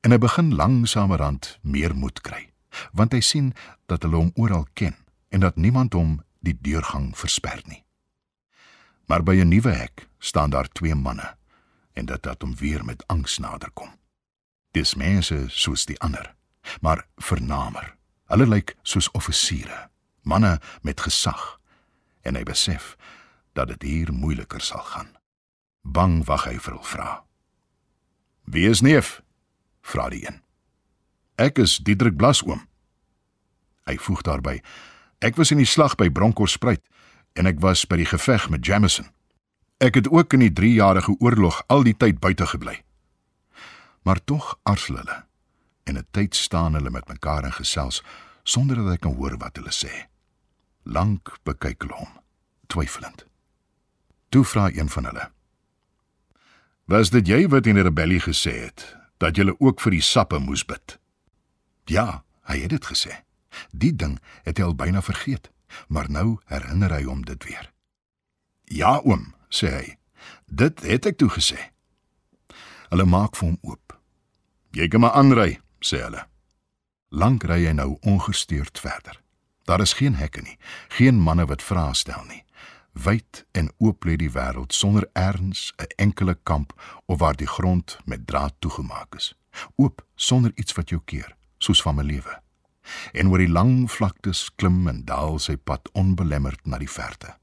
En 0.01 0.11
hy 0.11 0.19
begin 0.19 0.55
langsamerhand 0.55 1.59
meer 1.63 1.95
moed 1.95 2.21
kry, 2.21 2.51
want 2.93 3.13
hy 3.13 3.21
sien 3.21 3.55
dat 3.87 4.03
hulle 4.03 4.17
hom 4.17 4.31
oral 4.35 4.67
ken 4.73 4.97
en 5.29 5.41
dat 5.41 5.57
niemand 5.57 5.93
hom 5.93 6.23
die 6.41 6.59
deurgang 6.61 7.19
versper 7.19 7.63
nie. 7.65 7.84
Maar 9.07 9.23
by 9.23 9.35
'n 9.41 9.49
nuwe 9.49 9.71
hek 9.71 10.09
staan 10.19 10.51
daar 10.51 10.69
twee 10.69 10.95
manne 10.95 11.37
en 11.93 12.07
dit 12.07 12.25
laat 12.25 12.43
hom 12.43 12.57
weer 12.57 12.85
met 12.85 13.07
angs 13.07 13.39
naderkom. 13.39 13.99
Dis 14.71 14.95
mense 14.95 15.45
soos 15.49 15.85
die 15.85 16.01
ander, 16.01 16.35
maar 16.81 17.07
vernamer. 17.17 17.97
Hulle 18.25 18.47
lyk 18.47 18.77
soos 18.83 19.11
offisiere, 19.11 19.91
manne 20.23 20.61
met 20.83 21.01
gesag. 21.01 21.61
En 22.23 22.35
hy 22.35 22.43
besef 22.43 22.97
dat 23.53 23.69
dit 23.69 23.83
hier 23.83 24.13
moeiliker 24.13 24.61
sal 24.61 24.83
gaan. 24.83 25.17
Bang 25.83 26.25
wag 26.25 26.45
hy 26.45 26.59
vir 26.59 26.73
hul 26.73 26.83
vra. 26.83 27.25
Wie 28.45 28.69
is 28.69 28.81
neef? 28.81 29.23
vra 29.85 30.09
die 30.09 30.25
een. 30.27 30.41
Ek 31.37 31.59
is 31.59 31.77
Diedrik 31.77 32.17
Blasoom. 32.17 32.63
Hy 33.85 33.97
voeg 34.01 34.23
daarby: 34.23 34.61
Ek 35.21 35.37
was 35.37 35.51
in 35.53 35.61
die 35.61 35.69
slag 35.69 35.97
by 36.01 36.09
Bronkhorstspruit 36.11 36.81
en 37.35 37.51
ek 37.51 37.61
was 37.63 37.85
by 37.91 37.99
die 37.99 38.09
geveg 38.09 38.49
met 38.51 38.67
Jamison. 38.67 39.11
Ek 39.83 39.99
het 39.99 40.09
ook 40.09 40.33
in 40.37 40.45
die 40.47 40.55
3-jarige 40.55 41.17
oorlog 41.19 41.63
al 41.67 41.83
die 41.87 41.97
tyd 41.99 42.21
buite 42.23 42.47
gebly. 42.47 42.79
Maar 44.07 44.21
tog 44.25 44.55
arsel 44.63 45.01
hulle 45.03 45.25
en 45.85 45.99
'n 45.99 46.07
tyd 46.11 46.35
staan 46.35 46.75
hulle 46.75 46.91
met 46.91 47.09
mekaar 47.09 47.45
en 47.45 47.53
gesels 47.53 48.03
sonder 48.43 48.77
dat 48.77 48.95
ek 48.95 49.01
kan 49.01 49.15
hoor 49.15 49.37
wat 49.39 49.57
hulle 49.57 49.73
sê. 49.73 50.09
Lank 50.83 51.39
bekyk 51.43 51.83
hulle 51.83 51.95
hom, 51.95 52.13
twyfelend. 52.67 53.27
Toe 54.29 54.45
vra 54.45 54.71
een 54.71 54.89
van 54.89 55.05
hulle: 55.05 55.31
"Was 56.85 57.11
dit 57.11 57.27
jy 57.27 57.49
wat 57.49 57.67
in 57.67 57.75
die 57.75 57.83
rebellie 57.83 58.21
gesê 58.21 58.65
het 58.65 58.97
dat 59.19 59.37
jy 59.37 59.55
ook 59.59 59.81
vir 59.81 59.91
die 59.91 60.01
sappe 60.01 60.39
moes 60.39 60.65
bid?" 60.65 60.99
"Ja, 61.85 62.25
hy 62.43 62.59
het 62.61 62.71
dit 62.71 62.85
gesê. 62.87 63.25
Die 63.71 63.97
ding 63.97 64.21
het 64.43 64.59
hy 64.59 64.65
al 64.65 64.75
byna 64.75 65.03
vergeet, 65.03 65.51
maar 65.89 66.11
nou 66.11 66.39
herinner 66.45 66.93
hy 66.93 67.03
hom 67.03 67.25
dit 67.25 67.45
weer." 67.45 67.73
"Ja, 68.65 69.01
oom," 69.05 69.35
sê 69.49 69.69
hy. 69.69 69.97
"Dit 70.47 70.83
het 70.83 71.07
ek 71.07 71.19
toe 71.19 71.29
gesê." 71.29 71.59
Hulle 72.89 73.05
maak 73.05 73.37
vir 73.37 73.49
hom 73.49 73.59
oop. 73.63 74.01
"Jy 74.71 74.89
kan 74.89 75.01
maar 75.01 75.13
aanry," 75.13 75.61
sê 75.81 76.03
hulle. 76.03 76.27
Lank 77.09 77.45
ry 77.45 77.65
hy 77.65 77.73
nou 77.73 77.99
ongestuurd 78.01 78.79
verder. 78.79 79.21
Daar 79.65 79.81
is 79.81 79.93
geen 79.93 80.15
hekke 80.15 80.43
nie, 80.43 80.59
geen 80.89 81.21
manne 81.21 81.47
wat 81.47 81.63
vrae 81.63 81.95
stel 81.95 82.25
nie. 82.25 82.45
Wyd 82.93 83.45
en 83.53 83.71
oop 83.79 84.05
lê 84.05 84.17
die 84.17 84.31
wêreld 84.31 84.73
sonder 84.73 85.09
erns 85.13 85.73
'n 85.79 85.87
enkele 85.97 86.39
kamp 86.43 86.73
of 87.07 87.19
waar 87.19 87.37
die 87.37 87.47
grond 87.47 87.99
met 88.05 88.27
draad 88.27 88.55
toegemaak 88.59 89.15
is. 89.15 89.35
Oop 89.77 90.07
sonder 90.15 90.53
iets 90.55 90.73
wat 90.73 90.89
jou 90.89 91.01
keer, 91.05 91.37
soos 91.59 91.83
van 91.83 92.01
'n 92.01 92.07
lewe. 92.07 92.44
En 93.13 93.29
oor 93.29 93.39
die 93.39 93.49
lang 93.49 93.91
vlaktes 93.91 94.51
klim 94.57 94.89
en 94.89 95.05
daal 95.05 95.39
sy 95.39 95.57
pad 95.57 95.89
onbelemmerd 95.93 96.67
na 96.67 96.79
die 96.79 96.91
verte. 96.91 97.37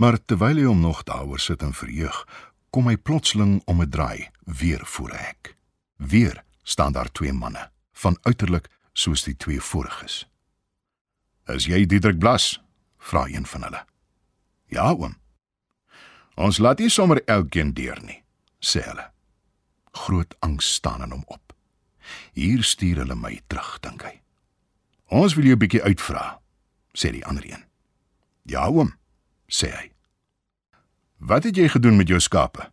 Maar 0.00 0.16
terwyl 0.24 0.56
hy 0.56 0.64
hom 0.64 0.80
nog 0.80 1.02
daaroor 1.04 1.40
sit 1.40 1.62
en 1.62 1.76
verheug, 1.76 2.24
kom 2.70 2.88
hy 2.88 2.96
plotseling 2.96 3.60
om 3.66 3.82
'n 3.82 3.90
draai 3.90 4.30
weer 4.44 4.86
voor 4.86 5.10
'n 5.10 5.24
hek. 5.24 5.56
Weer 5.96 6.44
staan 6.62 6.92
daar 6.92 7.12
twee 7.12 7.32
manne, 7.32 7.70
van 7.92 8.18
uiterlik 8.22 8.68
soos 8.92 9.22
die 9.22 9.36
twee 9.36 9.60
voriges. 9.60 10.26
"Is 11.46 11.66
jy 11.66 11.86
Diedrik 11.86 12.18
Blas?" 12.18 12.60
vra 12.98 13.26
een 13.26 13.46
van 13.46 13.62
hulle. 13.62 13.84
Ja, 14.66 14.90
oom. 14.90 15.16
Ons 16.34 16.58
laat 16.58 16.78
nie 16.78 16.88
sommer 16.88 17.24
elkeen 17.24 17.74
deur 17.74 17.98
nie, 18.02 18.22
sê 18.60 18.84
hulle. 18.86 19.10
Groot 19.92 20.34
angs 20.38 20.74
staan 20.74 21.02
in 21.02 21.10
hom 21.10 21.24
op. 21.26 21.52
Hier 22.32 22.62
stuur 22.62 22.96
hulle 22.96 23.14
my 23.14 23.40
terug, 23.46 23.80
dink 23.80 24.02
hy. 24.02 24.20
Ons 25.10 25.34
wil 25.34 25.44
jou 25.44 25.54
'n 25.54 25.58
bietjie 25.58 25.82
uitvra, 25.82 26.40
sê 26.92 27.10
die 27.10 27.26
ander 27.26 27.44
een. 27.44 27.64
Ja, 28.42 28.68
oom, 28.68 28.94
sê 29.46 29.70
hy. 29.70 29.92
Wat 31.18 31.44
het 31.44 31.56
jy 31.56 31.68
gedoen 31.68 31.96
met 31.96 32.08
jou 32.08 32.20
skape? 32.20 32.72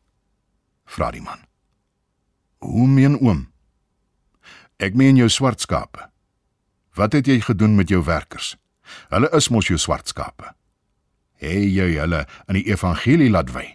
vra 0.85 1.11
die 1.11 1.21
man. 1.21 1.39
Hoe 2.57 2.87
meen 2.87 3.19
oom? 3.19 3.51
Ek 4.77 4.93
meen 4.93 5.15
jou 5.15 5.29
swart 5.29 5.61
skape. 5.61 6.09
Wat 6.93 7.13
het 7.13 7.25
jy 7.25 7.41
gedoen 7.41 7.75
met 7.75 7.89
jou 7.89 8.03
werkers? 8.03 8.57
Hulle 9.09 9.29
is 9.29 9.49
mos 9.49 9.67
jou 9.67 9.77
swart 9.77 10.07
skape 10.07 10.57
het 11.37 11.69
jy 11.73 11.87
hulle 11.99 12.25
in 12.47 12.57
die 12.59 12.65
evangelie 12.71 13.29
laat 13.29 13.51
wy? 13.53 13.65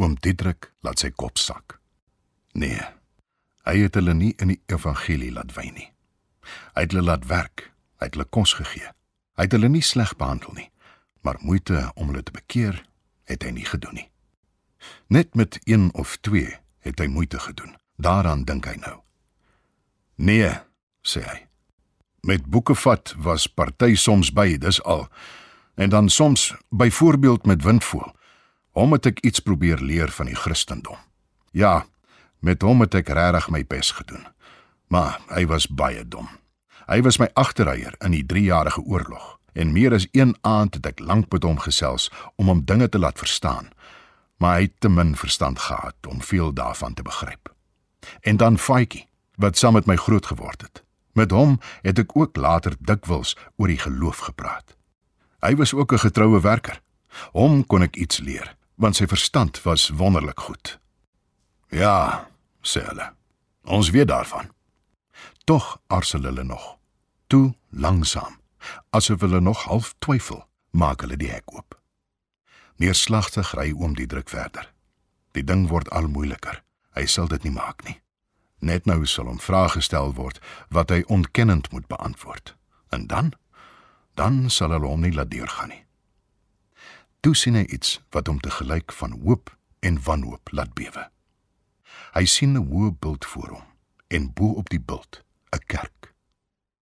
Oom 0.00 0.16
Diedrik 0.20 0.72
laat 0.82 1.02
sy 1.02 1.10
kop 1.10 1.38
sak. 1.38 1.78
Nee. 2.54 2.80
Hy 3.66 3.76
het 3.84 3.94
hulle 3.94 4.14
nie 4.14 4.32
in 4.42 4.54
die 4.54 4.60
evangelie 4.72 5.32
laat 5.32 5.52
wy 5.56 5.68
nie. 5.70 5.91
Hy 6.74 6.86
het 6.86 6.94
hulle 6.94 7.04
laat 7.06 7.26
werk, 7.30 7.70
hy 8.00 8.08
het 8.08 8.16
hulle 8.16 8.28
kos 8.30 8.54
gegee. 8.58 8.90
Hy 9.36 9.48
het 9.48 9.56
hulle 9.56 9.68
nie 9.72 9.84
sleg 9.84 10.16
behandel 10.16 10.52
nie, 10.56 10.70
maar 11.22 11.40
moeite 11.40 11.90
om 11.94 12.10
hulle 12.12 12.22
te 12.22 12.34
bekeer 12.34 12.82
het 13.30 13.44
hy 13.46 13.54
nie 13.56 13.68
gedoen 13.68 13.94
nie. 13.94 14.08
Net 15.08 15.34
met 15.34 15.58
een 15.64 15.90
of 15.94 16.16
twee 16.20 16.56
het 16.82 16.98
hy 16.98 17.06
moeite 17.06 17.38
gedoen. 17.38 17.76
Daaraan 17.96 18.44
dink 18.44 18.66
hy 18.66 18.76
nou. 18.82 18.98
Nee, 20.18 20.50
sê 21.06 21.22
hy. 21.22 21.38
Met 22.22 22.46
boeke 22.46 22.74
vat 22.78 23.14
was 23.18 23.46
party 23.46 23.94
soms 23.98 24.30
by, 24.34 24.56
dis 24.58 24.82
al 24.82 25.08
en 25.74 25.88
dan 25.88 26.08
soms 26.08 26.54
byvoorbeeld 26.68 27.46
met 27.46 27.62
windvoël. 27.62 28.12
Hom 28.76 28.92
het 28.92 29.06
ek 29.06 29.20
iets 29.20 29.40
probeer 29.40 29.80
leer 29.80 30.12
van 30.12 30.28
die 30.28 30.36
Christendom. 30.36 30.96
Ja, 31.52 31.86
met 32.40 32.62
hom 32.62 32.80
het 32.84 32.94
ek 32.94 33.08
regtig 33.08 33.48
my 33.52 33.64
bes 33.68 33.90
gedoen. 33.96 34.26
Maar 34.88 35.20
hy 35.32 35.46
was 35.48 35.66
baie 35.68 36.04
dom. 36.08 36.28
Hy 36.86 37.00
was 37.02 37.18
my 37.18 37.28
agterryer 37.34 37.94
in 38.04 38.14
die 38.16 38.24
3-jarige 38.26 38.82
oorlog 38.82 39.38
en 39.52 39.72
meer 39.72 39.92
as 39.92 40.08
een 40.12 40.36
aand 40.40 40.74
het 40.74 40.86
ek 40.86 41.00
lank 41.00 41.32
met 41.32 41.44
hom 41.44 41.58
gesels 41.60 42.08
om 42.40 42.48
hom 42.48 42.64
dinge 42.64 42.88
te 42.88 42.98
laat 42.98 43.18
verstaan. 43.18 43.68
Maar 44.40 44.56
hy 44.56 44.62
het 44.62 44.78
te 44.80 44.88
min 44.88 45.16
verstand 45.16 45.58
gehad 45.58 46.08
om 46.08 46.22
veel 46.22 46.52
daarvan 46.52 46.94
te 46.94 47.02
begryp. 47.02 47.52
En 48.20 48.36
dan 48.36 48.58
Faitjie, 48.58 49.06
wat 49.36 49.58
saam 49.58 49.72
met 49.72 49.86
my 49.86 49.96
groot 49.96 50.26
geword 50.26 50.62
het. 50.62 50.82
Met 51.12 51.30
hom 51.30 51.60
het 51.82 51.98
ek 51.98 52.16
ook 52.16 52.36
later 52.36 52.74
dikwels 52.80 53.36
oor 53.56 53.68
die 53.68 53.78
geloof 53.78 54.24
gepraat. 54.28 54.76
Hy 55.42 55.54
was 55.56 55.74
ook 55.74 55.92
'n 55.92 55.98
getroue 56.08 56.40
werker. 56.40 56.80
Hom 57.32 57.66
kon 57.66 57.82
ek 57.82 57.96
iets 57.96 58.18
leer, 58.18 58.56
want 58.74 58.96
sy 58.96 59.06
verstand 59.06 59.62
was 59.62 59.88
wonderlik 59.88 60.40
goed. 60.40 60.78
Ja, 61.68 62.28
sê 62.62 62.84
hulle. 62.86 63.12
Ons 63.64 63.90
weet 63.90 64.08
daarvan. 64.08 64.50
Tog 65.44 65.80
arsel 65.86 66.22
hulle 66.22 66.44
nog. 66.44 66.78
Toe 67.26 67.54
langsaam, 67.68 68.40
asof 68.90 69.20
hulle 69.20 69.40
nog 69.40 69.64
half 69.64 69.94
twyfel, 69.98 70.46
maak 70.70 71.00
hulle 71.00 71.16
die 71.16 71.30
hek 71.30 71.50
oop. 71.54 71.74
Neerslagtig 72.78 73.50
ry 73.58 73.72
oom 73.74 73.96
die 73.98 74.06
druk 74.06 74.30
verder. 74.30 74.68
Die 75.34 75.42
ding 75.44 75.66
word 75.68 75.90
al 75.90 76.06
moeiliker. 76.06 76.62
Hy 76.94 77.06
sal 77.10 77.26
dit 77.26 77.42
nie 77.42 77.54
maak 77.54 77.82
nie. 77.88 77.98
Net 78.62 78.86
nou 78.86 79.02
sal 79.06 79.26
hom 79.26 79.40
vrae 79.42 79.72
gestel 79.74 80.14
word 80.14 80.38
wat 80.70 80.94
hy 80.94 81.02
ontkennend 81.10 81.72
moet 81.72 81.88
beantwoord. 81.90 82.54
En 82.94 83.06
dan 83.06 83.32
dan 84.14 84.50
sal 84.50 84.70
hulle 84.70 84.86
hom 84.86 85.02
nie 85.02 85.14
laat 85.14 85.32
deurgaan 85.32 85.72
nie. 85.72 85.82
Toe 87.24 87.34
sien 87.34 87.56
hy 87.58 87.64
iets 87.64 87.98
wat 88.14 88.28
hom 88.30 88.38
te 88.44 88.50
gelyk 88.50 88.92
van 88.92 89.16
hoop 89.24 89.50
en 89.80 89.98
wanhoop 90.04 90.52
laat 90.52 90.74
bewe. 90.78 91.08
Hy 92.14 92.24
sien 92.26 92.54
'n 92.54 92.68
hoë 92.70 92.94
bult 93.00 93.24
voor 93.26 93.48
hom 93.56 93.66
en 94.08 94.32
bo 94.32 94.52
op 94.60 94.68
die 94.70 94.80
bult 94.80 95.22
'n 95.52 95.64
kerk. 95.66 96.14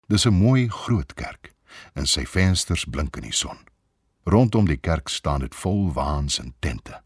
Dis 0.07 0.25
'n 0.25 0.33
mooi 0.33 0.69
groot 0.69 1.13
kerk 1.13 1.53
en 1.93 2.07
sy 2.07 2.25
vensters 2.25 2.85
blink 2.85 3.15
in 3.15 3.27
die 3.27 3.35
son. 3.43 3.59
Rondom 4.23 4.65
die 4.65 4.77
kerk 4.77 5.07
staan 5.07 5.39
dit 5.39 5.55
vol 5.55 5.93
waans 5.93 6.39
en 6.39 6.53
tente. 6.59 7.01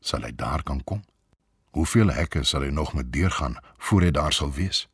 Sal 0.00 0.22
hy 0.22 0.32
daar 0.34 0.62
kan 0.62 0.84
kom? 0.84 1.04
Hoeveel 1.70 2.12
hekke 2.12 2.44
sal 2.44 2.60
hy 2.60 2.70
nog 2.70 2.92
moet 2.92 3.12
deurgaan 3.12 3.56
voor 3.78 4.02
hy 4.02 4.10
daar 4.10 4.32
sal 4.32 4.52
wees? 4.52 4.88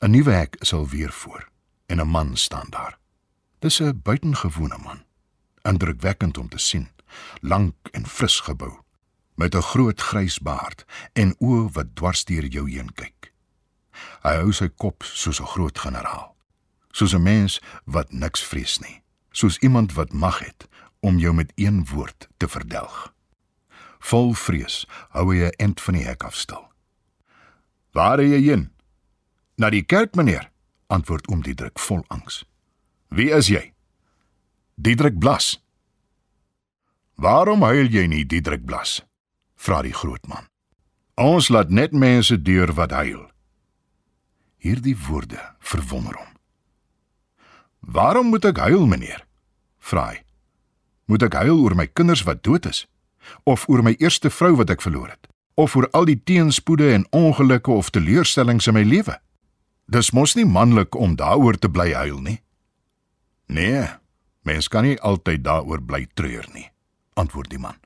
'n 0.00 0.10
Nuwe 0.10 0.32
hek 0.32 0.56
sal 0.60 0.88
weer 0.88 1.12
voor 1.12 1.48
en 1.86 2.00
'n 2.00 2.08
man 2.08 2.36
staan 2.36 2.70
daar. 2.70 2.98
Dis 3.58 3.80
'n 3.80 4.00
buitengewone 4.02 4.78
man, 4.78 5.04
indrukwekkend 5.62 6.38
om 6.38 6.48
te 6.48 6.58
sien, 6.58 6.88
lank 7.40 7.74
en 7.92 8.06
fris 8.06 8.40
gebou, 8.40 8.74
met 9.34 9.54
'n 9.54 9.62
groot 9.62 10.00
grys 10.00 10.38
baard 10.38 10.84
en 11.12 11.34
oë 11.38 11.72
wat 11.72 11.94
dwars 11.94 12.24
deur 12.24 12.46
jou 12.46 12.70
heen 12.70 12.92
kyk. 12.92 13.15
Hy 14.22 14.34
hou 14.40 14.52
sy 14.52 14.68
kop 14.68 15.02
soos 15.02 15.40
'n 15.40 15.52
groot 15.54 15.78
generaal, 15.78 16.36
soos 16.92 17.14
'n 17.14 17.22
mens 17.22 17.60
wat 17.84 18.12
niks 18.12 18.42
vrees 18.44 18.78
nie, 18.78 19.02
soos 19.30 19.58
iemand 19.58 19.92
wat 19.92 20.12
mag 20.12 20.38
het 20.38 20.68
om 21.00 21.18
jou 21.18 21.34
met 21.34 21.52
een 21.54 21.86
woord 21.86 22.28
te 22.36 22.48
verdelg. 22.48 23.14
Vol 23.98 24.34
vrees 24.34 24.86
hou 25.10 25.34
hy 25.34 25.46
'n 25.46 25.56
end 25.58 25.80
van 25.80 25.94
die 25.94 26.04
hek 26.04 26.24
af 26.24 26.34
stil. 26.34 26.64
"Waar 27.92 28.20
is 28.20 28.30
jy 28.30 28.42
heen?" 28.50 28.72
"Na 29.56 29.70
die 29.70 29.82
kerk, 29.82 30.14
meneer," 30.14 30.50
antwoord 30.86 31.28
oom 31.28 31.42
Diedrik 31.42 31.78
vol 31.78 32.04
angs. 32.08 32.44
"Wie 33.08 33.30
is 33.30 33.46
jy?" 33.46 33.72
"Diedrik 34.74 35.18
Blas." 35.18 35.62
"Waarom 37.14 37.62
huil 37.62 37.86
jy 37.86 38.06
nie, 38.06 38.26
Diedrik 38.26 38.64
Blas?" 38.64 39.02
vra 39.56 39.82
die 39.82 39.94
groot 39.94 40.26
man. 40.26 40.48
"Ons 41.14 41.48
laat 41.48 41.70
net 41.70 41.92
mense 41.92 42.42
deur 42.42 42.72
wat 42.74 42.90
huil." 42.90 43.30
Hierdie 44.66 44.96
woorde 45.06 45.38
verwonder 45.62 46.16
hom. 46.18 46.32
"Waarom 47.80 48.26
moet 48.26 48.44
ek 48.44 48.56
huil, 48.56 48.86
meneer?" 48.86 49.22
vra 49.78 50.08
hy. 50.10 50.22
"Moet 51.06 51.22
ek 51.22 51.38
huil 51.38 51.62
oor 51.62 51.76
my 51.76 51.86
kinders 51.86 52.22
wat 52.26 52.42
dood 52.42 52.66
is 52.66 52.86
of 53.44 53.68
oor 53.68 53.82
my 53.82 53.94
eerste 53.98 54.30
vrou 54.30 54.56
wat 54.56 54.70
ek 54.70 54.82
verloor 54.82 55.08
het?" 55.08 55.26
of 55.56 55.76
oor 55.76 55.88
al 55.96 56.04
die 56.04 56.18
teenspoede 56.20 56.92
en 56.92 57.06
ongelukke 57.10 57.70
of 57.70 57.90
teleurstellings 57.90 58.66
in 58.66 58.74
my 58.76 58.82
lewe. 58.84 59.16
Dis 59.88 60.12
mos 60.12 60.34
nie 60.36 60.44
manlik 60.44 60.94
om 60.94 61.16
daaroor 61.16 61.56
te 61.58 61.70
bly 61.72 61.92
huil 61.96 62.20
nie. 62.20 62.40
Nee, 63.46 63.86
mens 64.44 64.68
kan 64.68 64.84
nie 64.84 64.98
altyd 65.00 65.44
daaroor 65.44 65.80
bly 65.82 66.06
treur 66.14 66.44
nie, 66.52 66.68
antwoord 67.14 67.50
die 67.50 67.62
man. 67.62 67.78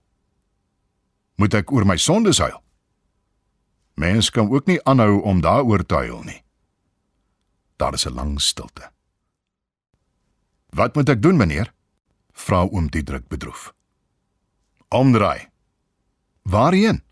Moet 1.37 1.55
ek 1.61 1.71
oor 1.71 1.87
my 1.87 1.97
sondes 1.97 2.41
huil? 2.43 2.59
Mens 3.95 4.31
kan 4.31 4.51
ook 4.51 4.67
nie 4.67 4.81
aanhou 4.89 5.21
om 5.23 5.41
daaroor 5.45 5.87
te 5.87 5.95
huil 5.95 6.25
nie. 6.27 6.41
Daar 7.81 7.97
is 7.97 8.07
'n 8.07 8.15
lang 8.15 8.41
stilte. 8.41 8.91
Wat 10.69 10.95
moet 10.95 11.09
ek 11.09 11.23
doen, 11.23 11.37
meneer? 11.37 11.73
vra 12.33 12.63
oom 12.65 12.91
Diedrik 12.91 13.29
bedroef. 13.29 13.75
Omdraai. 14.89 15.49
Waarheen? 16.43 17.03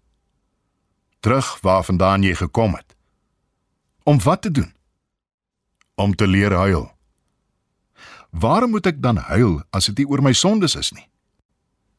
terug 1.21 1.61
waarvandaan 1.61 2.23
jy 2.23 2.35
gekom 2.35 2.75
het. 2.75 2.97
Om 4.03 4.23
wat 4.23 4.43
te 4.43 4.51
doen? 4.51 4.75
Om 5.95 6.15
te 6.15 6.27
leer 6.27 6.53
huil. 6.53 6.93
Waarom 8.31 8.71
moet 8.71 8.87
ek 8.87 9.03
dan 9.03 9.17
huil 9.17 9.63
as 9.71 9.91
dit 9.91 9.99
nie 9.99 10.09
oor 10.09 10.23
my 10.23 10.33
sondes 10.33 10.75
is 10.75 10.93
nie? 10.93 11.09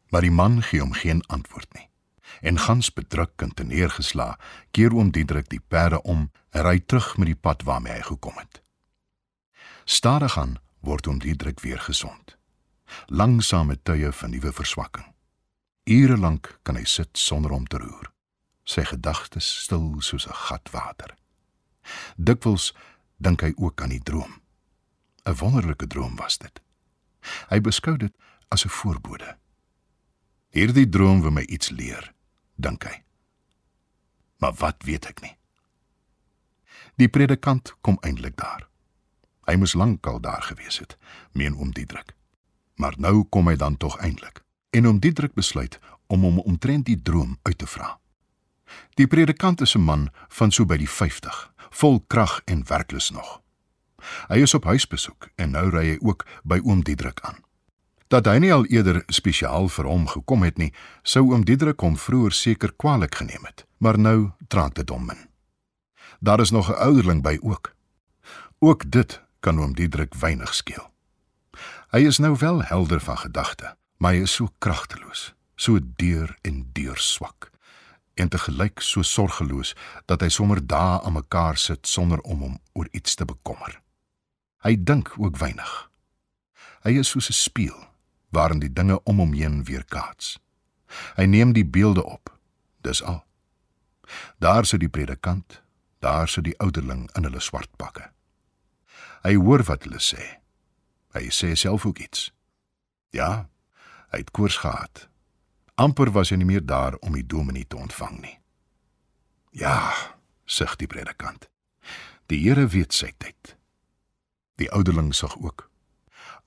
Maar 0.10 0.22
die 0.26 0.34
man 0.34 0.62
gee 0.64 0.82
hom 0.82 0.94
geen 0.94 1.22
antwoord 1.28 1.74
nie. 1.74 1.89
En 2.42 2.60
gans 2.60 2.94
bedruk 2.94 3.42
en 3.42 3.54
teneergesla, 3.54 4.40
keer 4.72 4.94
oom 4.96 5.12
Diedrik 5.12 5.50
die 5.50 5.62
perde 5.68 6.02
om 6.02 6.32
en 6.50 6.64
ry 6.64 6.80
terug 6.80 7.18
met 7.18 7.28
die 7.28 7.36
pad 7.36 7.64
waarmee 7.64 7.94
hy 7.94 8.02
gekom 8.02 8.38
het. 8.38 8.62
Stadig 9.84 10.38
aan 10.38 10.58
word 10.80 11.08
oom 11.08 11.20
Diedrik 11.20 11.60
weer 11.60 11.80
gesond. 11.80 12.38
Langsame 13.06 13.82
tye 13.84 14.12
van 14.12 14.30
nuwe 14.30 14.54
verswakking. 14.54 15.06
Ure 15.84 16.18
lank 16.18 16.60
kan 16.64 16.76
hy 16.76 16.86
sit 16.86 17.18
sonder 17.18 17.52
om 17.52 17.68
te 17.68 17.78
roer 17.78 18.10
sy 18.70 18.86
gedagtes 18.86 19.48
stil 19.66 19.98
soos 20.02 20.28
'n 20.28 20.42
gat 20.46 20.70
water. 20.72 21.16
Dikwels 22.18 22.74
dink 23.18 23.42
hy 23.42 23.54
ook 23.58 23.82
aan 23.82 23.90
die 23.90 24.04
droom. 24.04 24.42
'n 25.26 25.36
Wonderlike 25.42 25.88
droom 25.88 26.16
was 26.16 26.38
dit. 26.38 26.62
Hy 27.50 27.60
beskou 27.62 27.98
dit 27.98 28.14
as 28.50 28.66
'n 28.66 28.70
voorbode. 28.70 29.38
Hierdie 30.50 30.90
droom 30.90 31.22
wil 31.22 31.32
my 31.32 31.42
iets 31.42 31.70
leer, 31.70 32.14
dink 32.60 32.84
hy. 32.84 33.02
Maar 34.40 34.54
wat 34.60 34.84
weet 34.88 35.08
ek 35.10 35.22
nie. 35.22 35.36
Die 37.00 37.08
predikant 37.08 37.74
kom 37.82 37.98
eintlik 38.04 38.38
daar. 38.40 38.68
Hy 39.48 39.56
moes 39.56 39.74
lankal 39.74 40.20
daar 40.22 40.44
gewees 40.46 40.80
het, 40.80 40.98
meen 41.32 41.56
oom 41.58 41.72
Diedrik. 41.74 42.14
Maar 42.76 42.96
nou 42.98 43.24
kom 43.32 43.48
hy 43.48 43.56
dan 43.56 43.78
tog 43.78 43.98
eintlik. 44.04 44.44
En 44.76 44.88
oom 44.88 45.00
Diedrik 45.00 45.34
besluit 45.34 45.80
om 46.08 46.24
hom 46.28 46.40
omtrent 46.40 46.86
die 46.86 47.02
droom 47.02 47.38
uit 47.44 47.58
te 47.58 47.68
vra. 47.68 47.98
Die 49.00 49.08
predikant 49.08 49.62
is 49.62 49.76
'n 49.76 49.82
man 49.82 50.10
van 50.28 50.52
so 50.52 50.66
by 50.66 50.78
die 50.78 50.90
50, 50.90 51.54
vol 51.70 52.00
krag 52.08 52.42
en 52.46 52.68
werklus 52.68 53.10
nog. 53.10 53.42
Hy 54.28 54.42
is 54.42 54.54
op 54.54 54.64
huisbesoek 54.64 55.30
en 55.36 55.52
nou 55.52 55.70
ry 55.70 55.86
hy 55.86 55.98
ook 56.02 56.26
by 56.44 56.60
oom 56.64 56.84
Diedrik 56.84 57.20
aan. 57.22 57.44
Dat 58.10 58.26
hy 58.26 58.40
nie 58.42 58.50
al 58.50 58.66
eerder 58.74 59.04
spesiaal 59.14 59.68
vir 59.70 59.86
hom 59.86 60.08
gekom 60.10 60.42
het 60.42 60.58
nie, 60.58 60.72
sou 61.06 61.28
oom 61.30 61.44
Diedrik 61.46 61.84
hom 61.86 61.94
vroeër 61.94 62.34
seker 62.34 62.72
kwaliek 62.74 63.20
geneem 63.22 63.44
het, 63.46 63.68
maar 63.78 64.00
nou 64.02 64.32
traak 64.50 64.74
dit 64.80 64.90
hom 64.90 65.06
min. 65.06 65.28
Daar 66.20 66.42
is 66.42 66.50
nog 66.50 66.70
'n 66.70 66.82
ouderling 66.82 67.22
by 67.22 67.38
ook. 67.42 67.76
Ook 68.60 68.92
dit 68.92 69.22
kan 69.40 69.60
oom 69.62 69.74
Diedrik 69.74 70.14
weinig 70.14 70.54
skeel. 70.56 70.90
Hy 71.92 72.00
is 72.00 72.18
nou 72.18 72.36
wel 72.40 72.64
helder 72.64 73.00
van 73.00 73.18
gedagte, 73.18 73.76
maar 73.98 74.14
hy 74.14 74.22
is 74.22 74.34
so 74.34 74.50
kragteloos, 74.58 75.34
so 75.56 75.80
deur 75.96 76.38
en 76.42 76.70
deur 76.74 76.98
swak 76.98 77.52
en 78.14 78.30
te 78.30 78.38
gelyk 78.38 78.82
so 78.82 79.02
sorgeloos 79.02 79.76
dat 80.06 80.22
hy 80.22 80.30
sommer 80.30 80.60
dae 80.68 81.02
aan 81.02 81.14
mekaar 81.14 81.58
sit 81.58 81.88
sonder 81.88 82.20
om 82.20 82.40
hom 82.40 82.60
oor 82.74 82.88
iets 82.92 83.16
te 83.16 83.26
bekommer. 83.26 83.82
Hy 84.58 84.76
dink 84.84 85.14
ook 85.18 85.38
weinig. 85.38 85.92
Hy 86.84 87.00
is 87.00 87.10
soos 87.10 87.30
'n 87.30 87.34
spieël 87.34 87.89
waarin 88.30 88.60
die 88.60 88.74
dinge 88.74 89.04
om 89.04 89.20
hom 89.20 89.34
heen 89.34 89.64
weerkaats. 89.64 90.38
Hy 91.18 91.26
neem 91.26 91.54
die 91.54 91.66
beelde 91.66 92.04
op. 92.04 92.32
Dis 92.82 93.04
al. 93.04 93.24
Daar 94.38 94.66
sit 94.66 94.80
die 94.80 94.90
predikant, 94.90 95.62
daar 96.00 96.28
sit 96.28 96.44
die 96.44 96.58
ouderling 96.60 97.10
in 97.18 97.28
hulle 97.28 97.40
swart 97.40 97.70
pakke. 97.78 98.10
Hy 99.24 99.36
hoor 99.36 99.64
wat 99.68 99.86
hulle 99.86 100.02
sê. 100.02 100.40
Hy 101.14 101.30
sê 101.34 101.54
self 101.58 101.86
ook 101.86 102.00
iets. 102.00 102.30
Ja, 103.14 103.50
hy 104.10 104.24
het 104.24 104.32
koers 104.32 104.58
gehad 104.62 105.10
amper 105.80 106.12
was 106.12 106.34
hy 106.34 106.40
nie 106.40 106.50
meer 106.50 106.66
daar 106.66 106.98
om 107.06 107.16
die 107.16 107.26
dominee 107.26 107.68
te 107.68 107.80
ontvang 107.80 108.20
nie. 108.20 108.36
Ja, 109.56 109.94
sug 110.46 110.76
die 110.80 110.90
predikant. 110.92 111.48
Die 112.30 112.42
Here 112.44 112.68
weet 112.68 112.94
sy 112.94 113.14
tyd. 113.18 113.56
Die 114.60 114.70
ouderling 114.76 115.14
sug 115.16 115.38
ook. 115.40 115.69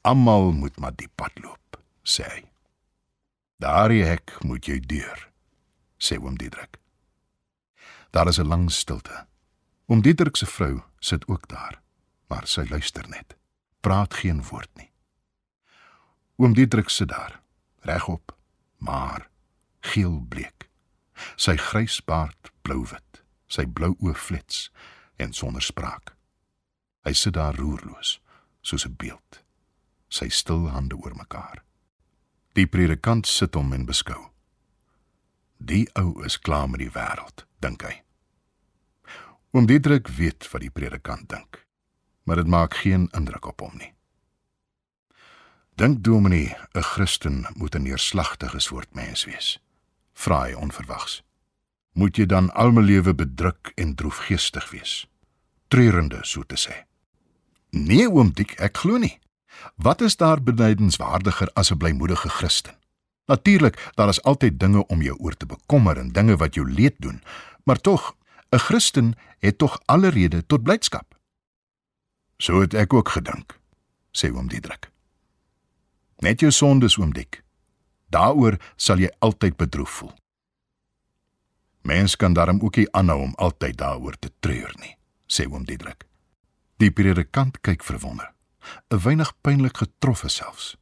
Almal 0.03 0.53
moet 0.53 0.79
maar 0.79 0.95
die 0.99 1.09
pad 1.15 1.39
loop, 1.39 1.79
sê 2.03 2.27
hy. 2.27 2.41
Daardie 3.63 4.03
hek 4.03 4.35
moet 4.43 4.67
jy 4.67 4.81
deur, 4.81 5.29
sê 6.03 6.19
oom 6.19 6.35
Diedrik. 6.39 6.81
Daar 8.11 8.29
is 8.29 8.39
'n 8.39 8.49
lang 8.49 8.71
stilte. 8.71 9.27
Oom 9.87 10.03
Diedrik 10.03 10.37
se 10.37 10.47
vrou 10.47 10.83
sit 10.99 11.29
ook 11.29 11.49
daar, 11.49 11.83
maar 12.27 12.47
sy 12.47 12.67
luister 12.69 13.09
net. 13.09 13.37
Praat 13.81 14.15
geen 14.15 14.43
woord 14.43 14.71
nie. 14.75 14.91
Oom 16.37 16.55
Diedrik 16.55 16.89
sit 16.89 17.09
daar, 17.09 17.43
regop 17.81 18.37
maar 18.79 19.31
geel 19.81 20.25
bleek. 20.29 20.69
Sy 21.37 21.57
grys 21.57 22.01
baard 22.05 22.51
blou-wit, 22.63 23.23
sy 23.47 23.67
blou 23.67 23.95
oë 24.01 24.15
flits 24.15 24.71
en 25.17 25.33
sonder 25.33 25.63
spraak. 25.63 26.17
Hy 27.07 27.13
sit 27.13 27.35
daar 27.35 27.55
roerloos, 27.55 28.21
soos 28.61 28.87
'n 28.87 28.97
beeld, 28.97 29.42
sy 30.13 30.29
stil 30.29 30.69
hande 30.73 30.97
oor 31.01 31.17
mekaar. 31.17 31.63
Die 32.53 32.69
predikant 32.69 33.27
sit 33.27 33.57
hom 33.57 33.73
en 33.73 33.87
beskou. 33.89 34.29
Die 35.57 35.87
ou 35.97 36.21
is 36.27 36.37
klaar 36.37 36.69
met 36.69 36.83
die 36.83 36.93
wêreld, 36.93 37.47
dink 37.65 37.85
hy. 37.87 37.95
Oom 39.57 39.69
Diedrik 39.69 40.11
weet 40.19 40.49
wat 40.53 40.65
die 40.65 40.73
predikant 40.73 41.29
dink, 41.33 41.63
maar 42.25 42.41
dit 42.41 42.49
maak 42.49 42.77
geen 42.85 43.09
indruk 43.17 43.47
op 43.49 43.65
hom 43.65 43.77
nie. 43.79 43.93
Dink 45.81 46.03
Dominee, 46.05 46.57
'n 46.75 46.83
Christen 46.83 47.47
moet 47.57 47.75
'n 47.75 47.83
neerslagtige 47.83 48.61
soort 48.61 48.95
mens 48.95 49.25
wees. 49.25 49.59
Vra 50.13 50.43
hy 50.45 50.53
onverwags. 50.53 51.23
Moet 51.93 52.17
jy 52.17 52.27
dan 52.27 52.51
al 52.53 52.73
my 52.73 52.83
lewe 52.83 53.15
bedruk 53.15 53.73
en 53.75 53.95
droefgeestig 53.95 54.71
wees? 54.71 55.07
Treurende, 55.69 56.19
so 56.23 56.43
te 56.43 56.57
sê. 56.57 56.85
Nee, 57.71 58.09
oom 58.09 58.33
Dik, 58.33 58.61
ek 58.61 58.77
glo 58.77 58.97
nie. 58.97 59.22
Wat 59.77 60.01
is 60.01 60.17
daar 60.17 60.43
benydenswaardiger 60.43 61.51
as 61.53 61.71
'n 61.71 61.77
blymoedige 61.77 62.29
Christen? 62.29 62.75
Natuurlik, 63.27 63.91
daar 63.95 64.09
is 64.09 64.23
altyd 64.23 64.61
dinge 64.61 64.87
om 64.87 65.03
jou 65.03 65.19
oor 65.19 65.37
te 65.37 65.47
bekommer 65.47 65.99
en 65.99 66.13
dinge 66.13 66.37
wat 66.37 66.55
jou 66.55 66.73
leed 66.73 66.95
doen, 66.99 67.23
maar 67.65 67.81
tog, 67.81 68.17
'n 68.51 68.59
Christen 68.59 69.15
het 69.39 69.59
tog 69.59 69.81
alle 69.85 70.09
rede 70.09 70.47
tot 70.47 70.63
blydskap. 70.63 71.19
So 72.37 72.61
het 72.61 72.75
ek 72.75 72.93
ook 72.93 73.09
gedink, 73.09 73.59
sê 74.11 74.33
oom 74.35 74.49
Diedrik. 74.49 74.91
Net 76.17 76.41
jou 76.41 76.51
sondes 76.51 76.99
oom 76.99 77.13
Dik. 77.13 77.43
Daaroor 78.09 78.59
sal 78.77 78.99
jy 78.99 79.11
altyd 79.19 79.57
bedroef 79.57 79.91
voel. 79.91 80.15
Mens 81.83 82.17
kan 82.17 82.33
daarom 82.33 82.61
ook 82.63 82.77
nie 82.77 82.93
aanhou 82.93 83.23
om 83.23 83.35
altyd 83.35 83.77
daaroor 83.77 84.19
te 84.19 84.31
treur 84.41 84.75
nie, 84.79 84.97
sê 85.27 85.47
oom 85.51 85.65
Diedrik. 85.65 86.07
Die 86.77 86.91
predikant 86.91 87.61
kyk 87.61 87.83
verwonder, 87.83 88.33
'n 88.89 88.99
weinig 88.99 89.33
pynlik 89.41 89.77
getroffen 89.77 90.31
selfs. 90.31 90.77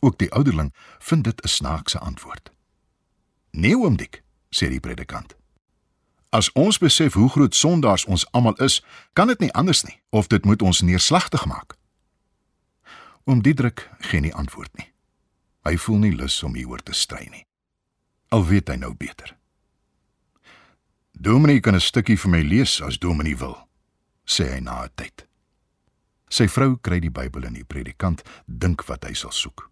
Ook 0.00 0.18
die 0.18 0.32
ouderling 0.32 0.74
vind 0.98 1.24
dit 1.24 1.42
'n 1.42 1.48
snaakse 1.48 1.98
antwoord. 1.98 2.50
Nee 3.50 3.76
oom 3.76 3.96
Dik, 3.96 4.22
sê 4.50 4.68
die 4.68 4.80
predikant. 4.80 5.36
As 6.30 6.52
ons 6.52 6.78
besef 6.78 7.12
hoe 7.12 7.28
groot 7.28 7.54
sondaars 7.54 8.04
ons 8.04 8.32
almal 8.32 8.54
is, 8.54 8.84
kan 9.12 9.26
dit 9.26 9.38
nie 9.38 9.52
anders 9.52 9.82
nie 9.82 10.00
of 10.08 10.26
dit 10.26 10.44
moet 10.44 10.62
ons 10.62 10.80
neerslagtig 10.80 11.44
maak. 11.46 11.76
Oom 13.24 13.42
Diedrik 13.42 13.90
gee 13.98 14.20
nie 14.20 14.34
antwoord 14.34 14.76
nie. 14.76 14.92
Hy 15.62 15.76
voel 15.76 15.98
nie 15.98 16.14
lus 16.16 16.42
om 16.42 16.54
hieroor 16.54 16.82
te 16.82 16.92
stry 16.92 17.26
nie. 17.30 17.44
Al 18.28 18.46
weet 18.46 18.68
hy 18.68 18.76
nou 18.76 18.94
beter. 18.94 19.36
Dominee 21.12 21.60
kan 21.60 21.74
'n 21.74 21.80
stukkie 21.80 22.16
vir 22.16 22.30
my 22.30 22.42
lees 22.42 22.80
as 22.80 22.98
Dominee 22.98 23.36
wil, 23.36 23.68
sê 24.24 24.54
hy 24.54 24.60
na 24.60 24.84
'n 24.84 24.90
tyd. 24.94 25.26
Sy 26.30 26.46
vrou 26.46 26.76
kry 26.78 27.00
die 27.02 27.10
Bybel 27.10 27.48
in 27.48 27.56
die 27.58 27.66
predikant 27.66 28.22
dink 28.46 28.84
wat 28.86 29.04
hy 29.04 29.16
sal 29.18 29.34
soek. 29.34 29.66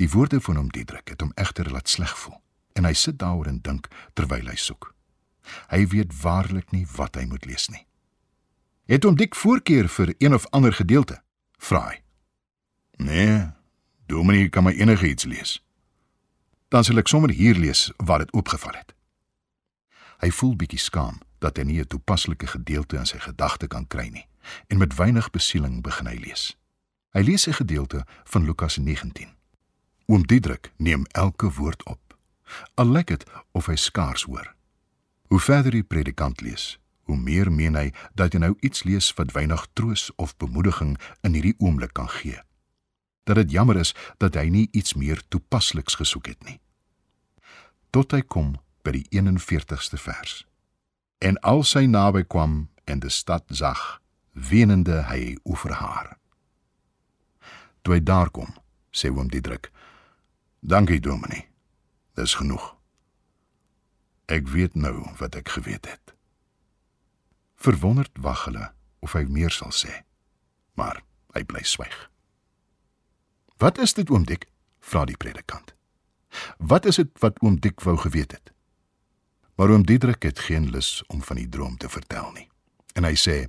Die 0.00 0.08
woorde 0.10 0.40
van 0.42 0.58
hom 0.58 0.70
Diedrik 0.74 1.12
het 1.12 1.22
hom 1.22 1.30
egter 1.38 1.70
laat 1.70 1.88
sleg 1.88 2.14
voel 2.18 2.40
en 2.76 2.84
hy 2.84 2.92
sit 2.92 3.16
daaroor 3.22 3.48
en 3.48 3.62
dink 3.64 3.86
terwyl 4.18 4.50
hy 4.50 4.56
soek. 4.60 4.90
Hy 5.70 5.86
weet 5.94 6.10
waarlik 6.20 6.74
nie 6.74 6.84
wat 6.96 7.16
hy 7.16 7.24
moet 7.30 7.46
lees 7.48 7.70
nie. 7.72 7.86
Het 8.90 9.06
hom 9.06 9.16
dik 9.16 9.38
voorkeur 9.38 9.88
vir 9.88 10.12
een 10.18 10.34
of 10.36 10.44
ander 10.52 10.74
gedeelte? 10.76 11.22
Vra 11.56 11.86
hy. 11.86 12.02
Nee, 13.00 13.46
Dominee 14.10 14.50
kan 14.52 14.66
my 14.66 14.74
enige 14.76 15.08
iets 15.08 15.24
lees. 15.24 15.56
Dan 16.68 16.84
sal 16.84 17.00
ek 17.00 17.08
sommer 17.08 17.32
hier 17.32 17.56
lees 17.56 17.88
waar 17.96 18.26
dit 18.26 18.34
oopgeval 18.34 18.76
het. 18.76 18.92
Hy 20.20 20.30
voel 20.34 20.56
bietjie 20.58 20.82
skaam 20.82 21.22
dat 21.40 21.56
hy 21.56 21.64
nie 21.64 21.80
'n 21.80 21.88
toepaslike 21.88 22.46
gedeelte 22.46 22.96
in 22.96 23.06
sy 23.06 23.18
gedagte 23.18 23.68
kan 23.68 23.86
kry 23.86 24.08
nie 24.10 24.26
en 24.66 24.78
met 24.78 24.94
weinig 24.94 25.30
besieling 25.30 25.82
begin 25.82 26.06
hy 26.06 26.16
lees. 26.16 26.56
Hy 27.10 27.22
lees 27.22 27.46
'n 27.46 27.52
gedeelte 27.52 28.06
van 28.24 28.44
Lukas 28.44 28.76
19. 28.76 29.28
Oom 30.06 30.26
Diedrik 30.26 30.72
neem 30.76 31.04
elke 31.06 31.52
woord 31.52 31.84
op. 31.84 32.18
Al 32.74 32.86
lyk 32.86 33.06
dit 33.06 33.24
of 33.52 33.66
hy 33.66 33.76
skaars 33.76 34.22
hoor. 34.22 34.54
Hoe 35.26 35.40
verder 35.40 35.70
die 35.70 35.82
predikant 35.82 36.40
lees, 36.40 36.78
hoe 37.02 37.16
meer 37.16 37.52
meen 37.52 37.74
hy 37.74 37.92
dat 38.14 38.32
hy 38.32 38.38
nou 38.38 38.54
iets 38.60 38.82
lees 38.82 39.12
wat 39.18 39.32
weinig 39.32 39.66
troos 39.72 40.10
of 40.16 40.36
bemoediging 40.36 40.96
in 41.26 41.34
hierdie 41.34 41.56
oomblik 41.58 41.92
kan 41.92 42.08
gee. 42.08 42.38
Dat 43.24 43.36
dit 43.36 43.50
jammer 43.50 43.76
is 43.76 43.94
dat 44.18 44.34
hy 44.34 44.46
nie 44.48 44.68
iets 44.70 44.94
meer 44.94 45.22
toepasliks 45.28 45.98
gesoek 45.98 46.26
het 46.26 46.44
nie. 46.44 46.60
Tot 47.90 48.12
hy 48.12 48.22
kom 48.22 48.54
by 48.86 48.94
die 48.98 49.06
41ste 49.10 49.98
vers. 49.98 50.44
En 51.18 51.38
al 51.42 51.64
sy 51.64 51.86
naby 51.90 52.22
kwam 52.22 52.68
en 52.84 53.00
die 53.02 53.10
stad 53.10 53.44
zag, 53.48 53.98
wenende 54.36 55.02
hy 55.08 55.36
oor 55.42 55.72
haar. 55.72 56.16
Toe 57.82 57.96
hy 57.96 58.02
daar 58.04 58.30
kom, 58.30 58.52
sê 58.92 59.08
oom 59.08 59.28
Diedrik: 59.32 59.70
Dankie 60.60 61.00
Dominee. 61.00 61.48
Dis 62.16 62.34
genoeg. 62.34 62.74
Ek 64.26 64.48
weet 64.48 64.74
nou 64.74 65.04
wat 65.20 65.36
ek 65.36 65.48
geweet 65.54 65.86
het. 65.86 66.14
Verwonderd 67.56 68.12
wag 68.20 68.44
hulle 68.48 68.72
of 69.04 69.14
hy 69.16 69.24
meer 69.28 69.52
sal 69.52 69.72
sê. 69.72 70.02
Maar 70.74 71.02
hy 71.36 71.44
bly 71.44 71.62
swyg. 71.62 71.94
Wat 73.56 73.78
is 73.78 73.94
dit 73.96 74.10
oom 74.10 74.24
Dik? 74.24 74.48
vra 74.86 75.04
die 75.04 75.16
predikant. 75.16 75.72
Wat 76.58 76.86
is 76.86 77.00
dit 77.00 77.10
wat 77.22 77.40
oom 77.42 77.56
Dik 77.60 77.80
wou 77.82 77.96
geweet 77.98 78.32
het? 78.36 78.52
Maar 79.56 79.72
oom 79.72 79.86
Diedrik 79.86 80.22
het 80.22 80.38
geen 80.38 80.70
lus 80.70 81.02
om 81.08 81.22
van 81.22 81.40
die 81.40 81.48
droom 81.48 81.76
te 81.76 81.88
vertel 81.88 82.32
nie. 82.32 82.48
En 82.94 83.04
hy 83.04 83.14
sê: 83.16 83.46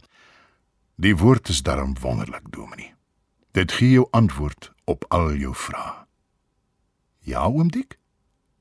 "Die 0.97 1.17
woord 1.17 1.49
is 1.49 1.62
darm 1.62 1.93
wonderlik, 1.99 2.51
Dominee. 2.51 2.93
Dit 3.51 3.71
gee 3.71 3.91
jou 3.91 4.07
antwoord 4.12 4.71
op 4.83 5.05
al 5.07 5.33
jou 5.33 5.55
vrae." 5.55 6.05
Ja, 7.19 7.45
oom 7.45 7.67
Dik? 7.71 7.99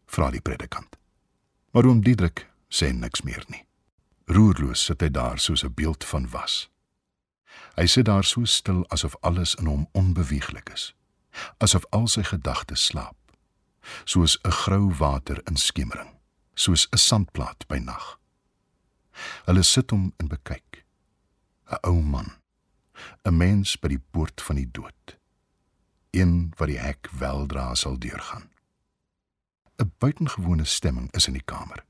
vra 0.07 0.31
die 0.31 0.41
predikant. 0.41 0.97
Maar 1.71 1.87
oom 1.87 2.01
Diedrik 2.01 2.47
sê 2.69 2.93
niks 2.93 3.23
meer 3.23 3.45
nie. 3.49 3.65
Roerloos 4.27 4.85
sit 4.85 5.01
hy 5.01 5.11
daar 5.11 5.39
soos 5.39 5.63
'n 5.65 5.75
beeld 5.75 6.05
van 6.05 6.29
was. 6.31 6.69
Hy 7.77 7.87
sit 7.87 8.05
daar 8.05 8.25
so 8.25 8.45
stil 8.45 8.85
asof 8.89 9.17
alles 9.21 9.55
in 9.55 9.67
hom 9.67 9.89
onbeweeglik 9.93 10.71
is, 10.75 10.95
asof 11.59 11.85
al 11.91 12.07
sy 12.07 12.23
gedagtes 12.23 12.85
slaap, 12.85 13.17
soos 14.05 14.39
'n 14.45 14.51
grou 14.51 14.93
water 14.99 15.41
in 15.51 15.57
skemering, 15.57 16.13
soos 16.55 16.89
'n 16.91 16.99
sandplaat 16.99 17.67
by 17.69 17.79
nag. 17.79 18.19
Hulle 19.45 19.63
sit 19.63 19.91
hom 19.91 20.13
en 20.17 20.29
bekyk. 20.29 20.66
'n 21.71 21.79
Ou 21.83 22.01
man, 22.03 22.33
'n 23.25 23.37
mens 23.37 23.77
by 23.79 23.89
die 23.89 24.03
poort 24.11 24.43
van 24.43 24.57
die 24.57 24.71
dood, 24.71 25.19
een 26.11 26.53
wat 26.57 26.69
die 26.69 26.79
hek 26.79 27.09
weldra 27.11 27.75
sal 27.75 27.99
deurgaan. 27.99 28.51
'n 29.79 29.93
buitengewone 29.99 30.65
stemming 30.65 31.13
is 31.13 31.27
in 31.27 31.33
die 31.33 31.45
kamer. 31.45 31.85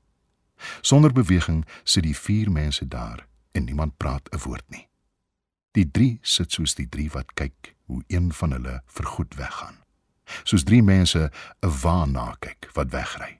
Sonder 0.81 1.13
beweging 1.13 1.65
sit 1.83 2.03
die 2.03 2.17
vier 2.17 2.51
mense 2.51 2.87
daar 2.87 3.27
en 3.51 3.63
niemand 3.63 3.97
praat 3.97 4.29
'n 4.29 4.39
woord 4.43 4.69
nie. 4.69 4.87
Die 5.71 5.91
drie 5.91 6.19
sit 6.21 6.51
soos 6.51 6.75
die 6.75 6.89
drie 6.89 7.09
wat 7.11 7.33
kyk 7.33 7.75
hoe 7.85 8.03
een 8.07 8.33
van 8.33 8.51
hulle 8.51 8.81
vergoed 8.85 9.35
weggaan. 9.35 9.77
Soos 10.43 10.63
drie 10.63 10.83
mense 10.83 11.31
'n 11.61 11.79
waan 11.81 12.11
na 12.11 12.35
kyk 12.39 12.69
wat 12.73 12.91
wegry. 12.91 13.39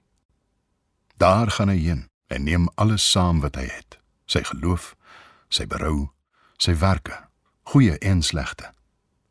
Daar 1.16 1.50
gaan 1.50 1.68
hy 1.68 1.78
heen 1.78 2.08
en 2.26 2.42
neem 2.42 2.68
alles 2.74 3.10
saam 3.10 3.40
wat 3.40 3.54
hy 3.54 3.66
het. 3.66 3.98
Sy 4.26 4.42
geloof, 4.42 4.96
sy 5.48 5.66
berou, 5.66 6.10
sy 6.58 6.74
werke, 6.78 7.14
goeie 7.70 7.98
en 7.98 8.22
slegte. 8.22 8.72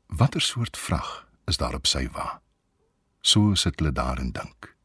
Watter 0.07 0.41
soort 0.41 0.77
vrag 0.77 1.27
is 1.45 1.57
daar 1.57 1.75
op 1.75 1.87
sy 1.87 2.07
wa? 2.15 2.39
So 3.21 3.55
sit 3.55 3.79
hulle 3.79 3.91
daar 3.91 4.19
en 4.19 4.31
dink. 4.31 4.75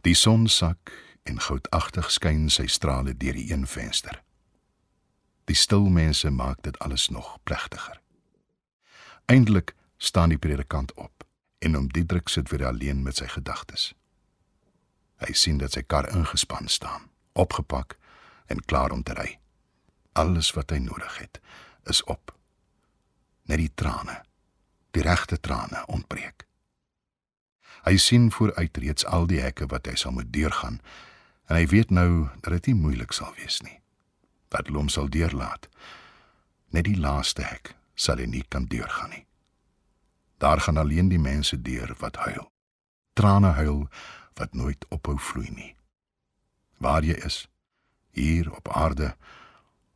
Die 0.00 0.14
son 0.14 0.48
sak 0.48 0.92
en 1.28 1.40
goudagtig 1.40 2.10
skyn 2.10 2.48
sy 2.48 2.66
strale 2.66 3.12
deur 3.12 3.36
die 3.36 3.50
een 3.52 3.66
venster. 3.68 4.22
Die 5.44 5.56
stil 5.56 5.90
mense 5.92 6.30
maak 6.30 6.62
dit 6.62 6.78
alles 6.78 7.08
nog 7.08 7.36
plegtiger. 7.44 8.00
Eindelik 9.26 9.74
staan 9.98 10.32
die 10.32 10.38
predikant 10.38 10.94
op 10.94 11.24
en 11.58 11.76
om 11.76 11.88
Diedrik 11.92 12.28
sit 12.28 12.48
weer 12.48 12.66
alleen 12.66 13.02
met 13.02 13.16
sy 13.20 13.28
gedagtes. 13.28 13.92
Hy 15.20 15.32
sien 15.36 15.58
dat 15.60 15.76
sy 15.76 15.82
kar 15.84 16.08
ingespan 16.08 16.68
staan, 16.68 17.10
opgepak 17.36 17.98
en 18.48 18.64
klaar 18.64 18.96
om 18.96 19.02
te 19.02 19.12
ry. 19.14 19.39
Alles 20.12 20.50
wat 20.56 20.70
hy 20.70 20.78
nodig 20.82 21.18
het, 21.18 21.40
is 21.86 22.02
op. 22.04 22.34
Net 23.46 23.58
die 23.58 23.72
trane, 23.74 24.20
die 24.90 25.02
regte 25.02 25.40
trane 25.40 25.84
ontbreek. 25.86 26.46
Hy 27.86 27.96
sien 27.96 28.28
vooruit 28.32 28.76
reeds 28.76 29.06
al 29.06 29.26
die 29.30 29.40
hekke 29.40 29.66
wat 29.70 29.86
hy 29.88 29.96
sal 29.96 30.12
moet 30.12 30.32
deurgaan 30.32 30.80
en 31.48 31.56
hy 31.56 31.66
weet 31.66 31.90
nou 31.90 32.28
dat 32.44 32.52
dit 32.58 32.70
nie 32.70 32.80
moeilik 32.82 33.14
sal 33.16 33.32
wees 33.38 33.60
nie. 33.64 33.78
Dat 34.52 34.68
hom 34.68 34.90
sal 34.92 35.08
deurlaat. 35.08 35.68
Net 36.70 36.84
die 36.86 36.98
laaste 36.98 37.42
hek 37.46 37.74
sal 37.94 38.20
hy 38.20 38.28
nie 38.30 38.44
kan 38.48 38.68
deurgaan 38.70 39.14
nie. 39.14 39.24
Daar 40.40 40.60
gaan 40.60 40.76
alleen 40.76 41.08
die 41.08 41.20
mense 41.20 41.58
deur 41.62 41.94
wat 41.98 42.16
huil. 42.16 42.50
Trane 43.12 43.52
huil 43.58 43.88
wat 44.38 44.54
nooit 44.54 44.86
ophou 44.88 45.18
vloei 45.18 45.50
nie. 45.50 45.74
Waar 46.78 47.04
jy 47.04 47.16
is, 47.26 47.48
hier 48.16 48.48
op 48.52 48.70
aarde 48.72 49.14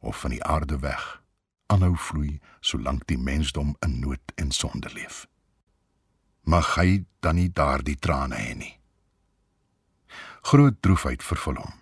of 0.04 0.20
van 0.20 0.36
die 0.36 0.44
aarde 0.44 0.78
weg, 0.78 1.22
aanhou 1.66 1.96
vloei 1.96 2.40
solank 2.60 3.06
die 3.10 3.18
mensdom 3.18 3.76
in 3.80 4.00
nood 4.00 4.34
en 4.36 4.52
sonde 4.52 4.92
leef 4.94 5.24
mag 6.44 6.74
hy 6.76 7.04
dan 7.24 7.38
nie 7.40 7.48
daardie 7.48 7.96
trane 7.96 8.36
hê 8.36 8.52
nie. 8.56 8.74
Groot 10.44 10.76
droefheid 10.84 11.24
vervul 11.24 11.56
hom. 11.56 11.72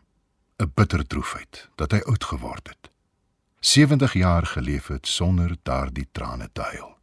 'n 0.62 0.70
Bitter 0.74 1.02
droefheid 1.06 1.68
dat 1.76 1.92
hy 1.92 2.00
oud 2.06 2.24
geword 2.24 2.68
het. 2.68 2.90
70 3.60 4.12
jaar 4.12 4.46
geleef 4.46 4.86
het 4.86 5.06
sonder 5.06 5.56
daardie 5.62 6.08
trane 6.12 6.48
te 6.52 6.62
huil. 6.62 6.94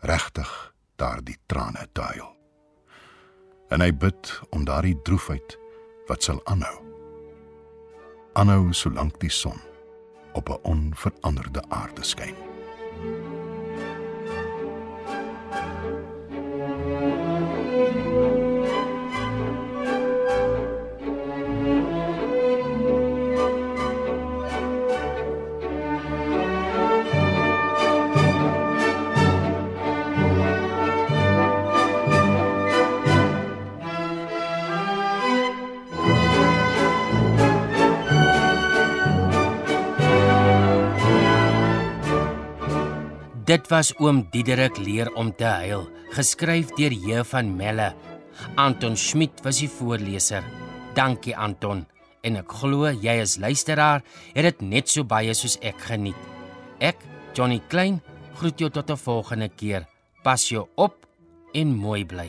Regtig 0.00 0.74
daardie 0.96 1.38
trane 1.46 1.88
te 1.92 2.00
huil. 2.00 2.30
En 3.68 3.80
hy 3.80 3.92
bid 3.92 4.40
om 4.50 4.64
daardie 4.64 4.96
droefheid 5.02 5.58
wat 6.08 6.22
sal 6.22 6.40
aanhou. 6.44 6.80
Aanhou 8.32 8.72
solank 8.72 9.20
die 9.20 9.30
son 9.30 9.60
op 10.34 10.48
'n 10.48 10.58
onveranderde 10.62 11.62
aarde 11.68 12.02
skyn. 12.02 12.53
Dit 43.64 43.72
was 43.72 43.94
oom 43.96 44.18
Diederik 44.28 44.76
leer 44.76 45.08
om 45.16 45.30
te 45.32 45.46
huil, 45.48 45.86
geskryf 46.12 46.74
deur 46.76 46.92
J 46.92 47.22
van 47.24 47.48
Melle. 47.56 47.86
Anton 48.60 48.92
Schmidt 48.92 49.40
was 49.40 49.62
die 49.62 49.70
voorleser. 49.72 50.44
Dankie 50.92 51.32
Anton. 51.32 51.80
En 52.20 52.36
ek 52.42 52.52
glo 52.60 52.92
jy 52.92 53.16
as 53.22 53.38
luisteraar 53.40 54.04
het 54.34 54.50
dit 54.50 54.62
net 54.68 54.92
so 54.92 55.08
baie 55.08 55.32
soos 55.32 55.56
ek 55.64 55.80
geniet. 55.80 56.28
Ek, 56.76 57.00
Johnny 57.32 57.62
Klein, 57.72 58.02
groet 58.36 58.60
jou 58.60 58.68
tot 58.68 58.90
'n 58.90 59.00
volgende 59.00 59.48
keer. 59.48 59.88
Pas 60.22 60.44
jou 60.44 60.68
op 60.76 61.06
en 61.54 61.72
mooi 61.72 62.04
bly. 62.04 62.28